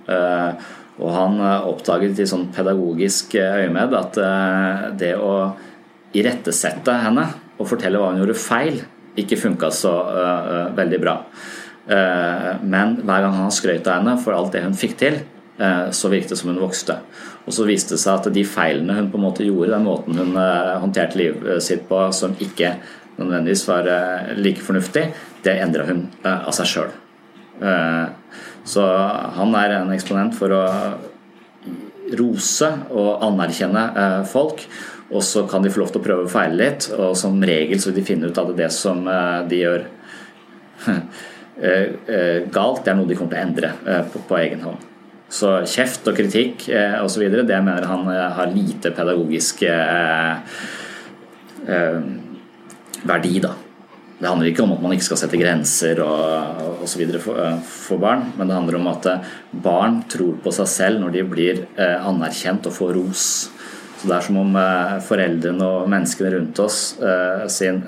[0.07, 4.17] Og han oppdaget i sånn pedagogisk øyemed at
[4.99, 5.31] det å
[6.13, 7.23] irettesette henne
[7.57, 8.81] og fortelle hva hun gjorde feil,
[9.17, 9.93] ikke funka så
[10.77, 11.15] veldig bra.
[11.87, 15.17] Men hver gang han skrøt av henne for alt det hun fikk til,
[15.57, 16.99] så virket det som hun vokste.
[17.43, 20.19] Og så viste det seg at de feilene hun på en måte gjorde, den måten
[20.19, 22.77] hun eh, håndterte livet sitt på som ikke
[23.17, 25.09] nødvendigvis var eh, like fornuftig,
[25.43, 26.93] det endra hun eh, av seg sjøl.
[28.67, 28.83] Så
[29.37, 30.63] han er en eksponent for å
[32.19, 33.83] rose og anerkjenne
[34.29, 34.63] folk.
[35.13, 37.81] Og så kan de få lov til å prøve å feile litt, og som regel
[37.81, 39.03] så vil de finne ut at det som
[39.49, 39.83] de gjør
[42.55, 43.69] galt, det er noe de kommer til å endre
[44.09, 44.89] på, på egen hånd.
[45.33, 47.23] Så kjeft og kritikk eh, osv.
[47.33, 50.57] det mener han eh, har lite pedagogisk eh,
[51.65, 52.01] eh,
[53.01, 53.55] verdi, da.
[54.23, 57.01] Det handler ikke om at man ikke skal sette grenser og osv.
[57.19, 59.07] For, for barn, men det handler om at
[59.51, 63.25] barn tror på seg selv når de blir anerkjent og får ros.
[63.99, 64.55] Så Det er som om
[65.03, 66.79] foreldrene og menneskene rundt oss
[67.51, 67.81] sin,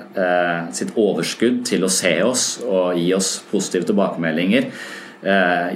[0.76, 4.68] sitt overskudd til å se oss og gi oss positive tilbakemeldinger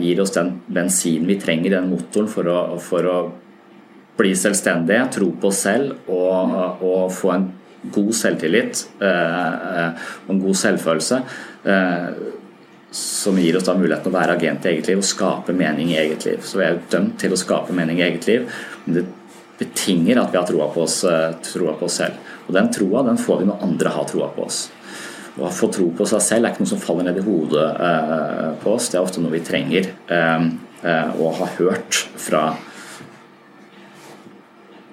[0.01, 3.17] gir oss den bensinen vi trenger, den motoren, for å, for å
[4.21, 6.53] bli selvstendige, tro på oss selv og,
[6.85, 7.49] og få en
[7.83, 9.87] god selvtillit eh,
[10.27, 11.23] og en god selvfølelse.
[11.65, 12.11] Eh,
[12.91, 15.99] som gir oss da muligheten å være agent i eget liv og skape mening i
[16.01, 16.43] eget liv.
[16.43, 18.49] Så vi er jo dømt til å skape mening i eget liv.
[18.85, 19.05] Men det
[19.61, 22.19] betinger at vi har troa på, eh, på oss selv.
[22.49, 24.65] Og den troa den får vi når andre har troa på oss.
[25.39, 27.69] Å få tro på seg selv er ikke noe som faller ned i hodet
[28.61, 28.89] på oss.
[28.91, 32.43] Det er ofte noe vi trenger å ha hørt fra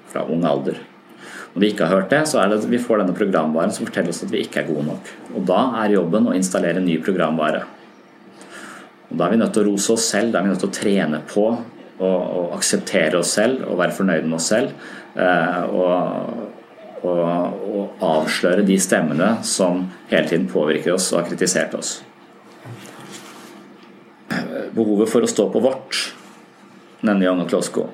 [0.08, 0.80] fra ung alder.
[1.58, 3.88] Når vi ikke har hørt det, så er det at vi får denne programvaren som
[3.88, 5.08] forteller oss at vi ikke er gode nok.
[5.32, 7.64] Og Da er jobben å installere ny programvare.
[9.10, 10.70] Og Da er vi nødt til å rose oss selv, da er vi nødt til
[10.70, 11.48] å trene på
[11.98, 12.12] å,
[12.54, 14.88] akseptere oss selv og være fornøyd med oss selv.
[15.18, 16.46] Eh, og,
[17.02, 22.04] og, og, avsløre de stemmene som hele tiden påvirker oss og har kritisert oss.
[24.78, 26.12] Behovet for å stå på vårt,
[27.02, 27.90] nevner Janne Klosko.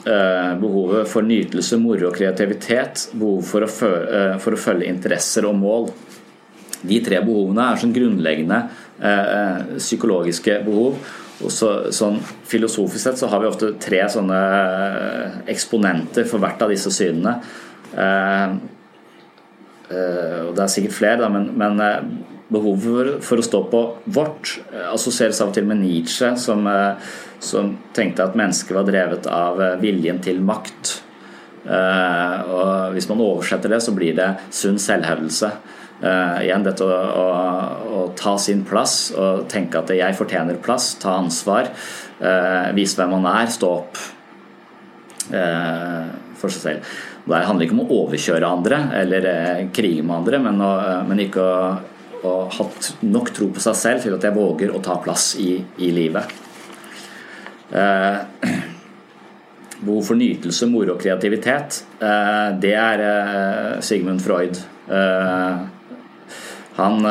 [0.00, 5.44] Eh, behovet for nytelse, moro og kreativitet, behov for å, følge, for å, følge interesser
[5.44, 5.90] og mål.
[6.80, 8.62] De tre behovene er sånn grunnleggende
[8.96, 10.96] eh, psykologiske behov.
[11.40, 12.16] Og så, sånn
[12.48, 17.36] Filosofisk sett så har vi ofte tre sånne eh, eksponenter for hvert av disse synene.
[17.92, 18.56] Eh,
[19.92, 21.84] eh, og Det er sikkert flere, da, men, men
[22.50, 23.80] behovet for å stå på
[24.10, 24.56] vårt
[24.90, 26.66] assosieres av og til med Nietzsche, som
[27.40, 30.94] som tenkte at mennesket var drevet av eh, viljen til makt.
[31.64, 35.54] Eh, og Hvis man oversetter det, så blir det sunn selvhevdelse.
[36.00, 37.24] Uh, igjen dette å, å,
[37.92, 41.68] å, ta sin plass og tenke at jeg fortjener plass, ta ansvar,
[42.22, 44.00] uh, vise hvem man er, stå opp
[45.28, 46.08] uh,
[46.40, 46.94] for seg selv.
[47.28, 49.28] Det handler ikke om å overkjøre andre eller
[49.76, 50.72] krige med andre, men, å,
[51.10, 51.60] men ikke å,
[52.26, 55.54] å hatt nok tro på seg selv til at jeg våger å ta plass i,
[55.78, 56.30] i livet.
[57.70, 58.18] Eh,
[59.80, 64.58] behov for nytelse, moro og kreativitet, eh, det er eh, Sigmund Freud.
[66.80, 67.04] Han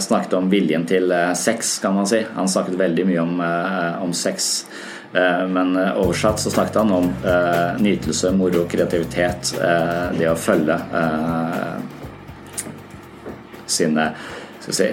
[0.00, 2.20] snakket om viljen til sex, kan man si.
[2.36, 3.40] Han snakket veldig mye om,
[4.04, 4.52] om sex.
[5.10, 7.08] Men oversatt så snakket han om
[7.82, 9.50] nytelse, moro, og kreativitet.
[10.14, 10.78] Det å følge
[13.66, 14.06] sine
[14.72, 14.86] si,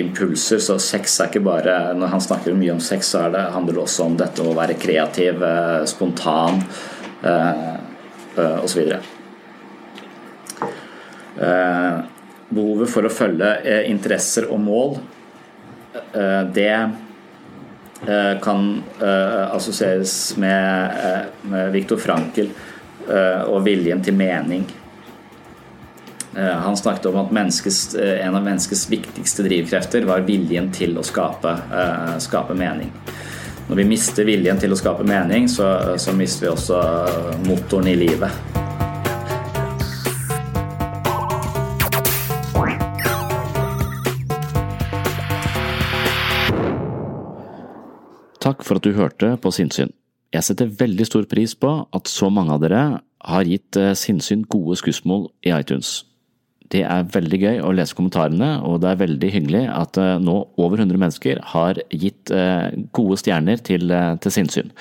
[0.00, 0.58] impulser.
[0.58, 3.84] Så sex er ikke bare Når han snakker mye om sex, så det, handler det
[3.84, 6.62] også om dette å være kreativ, eh, spontan
[7.22, 7.64] eh,
[8.36, 8.92] eh, osv.
[12.52, 13.54] Behovet for å følge
[13.88, 14.98] interesser og mål,
[16.52, 16.74] det
[18.44, 18.66] kan
[19.56, 20.12] assosieres
[20.42, 22.50] med, med Viktor Frankel
[23.48, 24.66] og viljen til mening.
[26.36, 27.32] Eh, han snakket om at
[27.94, 32.88] eh, en av menneskets viktigste drivkrefter var viljen til å skape, eh, skape mening.
[33.68, 36.78] Når vi mister viljen til å skape mening, så, så mister vi også
[37.44, 38.32] motoren i livet.
[48.42, 49.92] Takk for at du hørte på Sinnsyn.
[50.32, 52.86] Jeg setter veldig stor pris på at så mange av dere
[53.22, 56.00] har gitt Sinnsyn gode skussmål i iTunes.
[56.72, 60.38] Det er veldig gøy å lese kommentarene, og det er veldig hyggelig at eh, nå
[60.56, 64.72] over 100 mennesker har gitt eh, gode stjerner til, eh, til sinnssyn.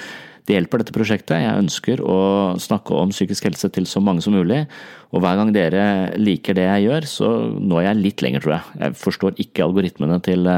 [0.47, 1.35] Det hjelper dette prosjektet.
[1.43, 2.21] Jeg ønsker å
[2.63, 4.63] snakke om psykisk helse til så mange som mulig.
[5.11, 5.83] Og hver gang dere
[6.17, 7.29] liker det jeg gjør, så
[7.59, 8.79] når jeg litt lenger, tror jeg.
[8.81, 10.49] Jeg forstår ikke algoritmene til,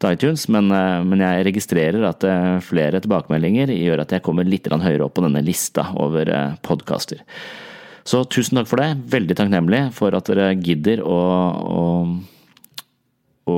[0.00, 0.72] til iTunes, men,
[1.06, 2.26] men, jeg registrerer at
[2.66, 6.34] flere tilbakemeldinger gjør at jeg kommer litt høyere opp på denne lista over
[6.66, 7.22] podkaster.
[8.08, 8.88] Så tusen takk for det.
[9.12, 11.18] Veldig takknemlig for at dere gidder å,
[11.68, 11.84] å,
[13.52, 13.56] å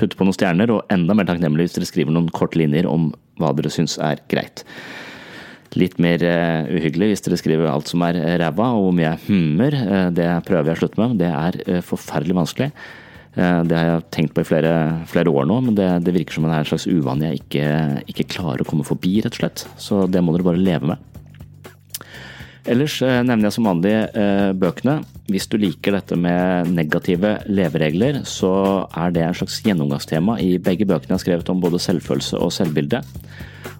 [0.00, 3.10] putte på noen stjerner, og enda mer takknemlig hvis dere skriver noen korte linjer om
[3.40, 4.64] hva dere syns er greit.
[5.76, 9.22] Litt mer uh, uhyggelig hvis dere skriver alt som er ræva, og hvor mye jeg
[9.28, 9.76] hummer.
[9.76, 11.20] Uh, det prøver jeg å slutte med.
[11.20, 12.72] Det er forferdelig vanskelig.
[13.32, 14.72] Det har jeg tenkt på i flere,
[15.08, 17.68] flere år nå, men det, det, virker som det er en slags uvane jeg ikke,
[18.12, 19.64] ikke klarer å komme forbi, rett og slett.
[19.80, 21.11] Så det må dere bare leve med.
[22.68, 25.00] Ellers eh, nevner jeg som vanlig eh, bøkene.
[25.32, 28.52] Hvis du liker dette med negative leveregler, så
[28.98, 32.54] er det en slags gjennomgangstema i begge bøkene jeg har skrevet om både selvfølelse og
[32.54, 33.02] selvbilde.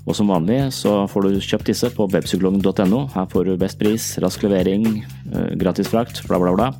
[0.02, 3.04] Og som vanlig så får du kjøpt disse på webpsykologen.no.
[3.14, 6.72] Her får du best pris, rask levering, eh, gratis frakt, bla, bla, bla.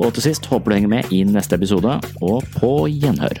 [0.00, 3.40] Og til sist håper du henger med i neste episode, og på gjenhør.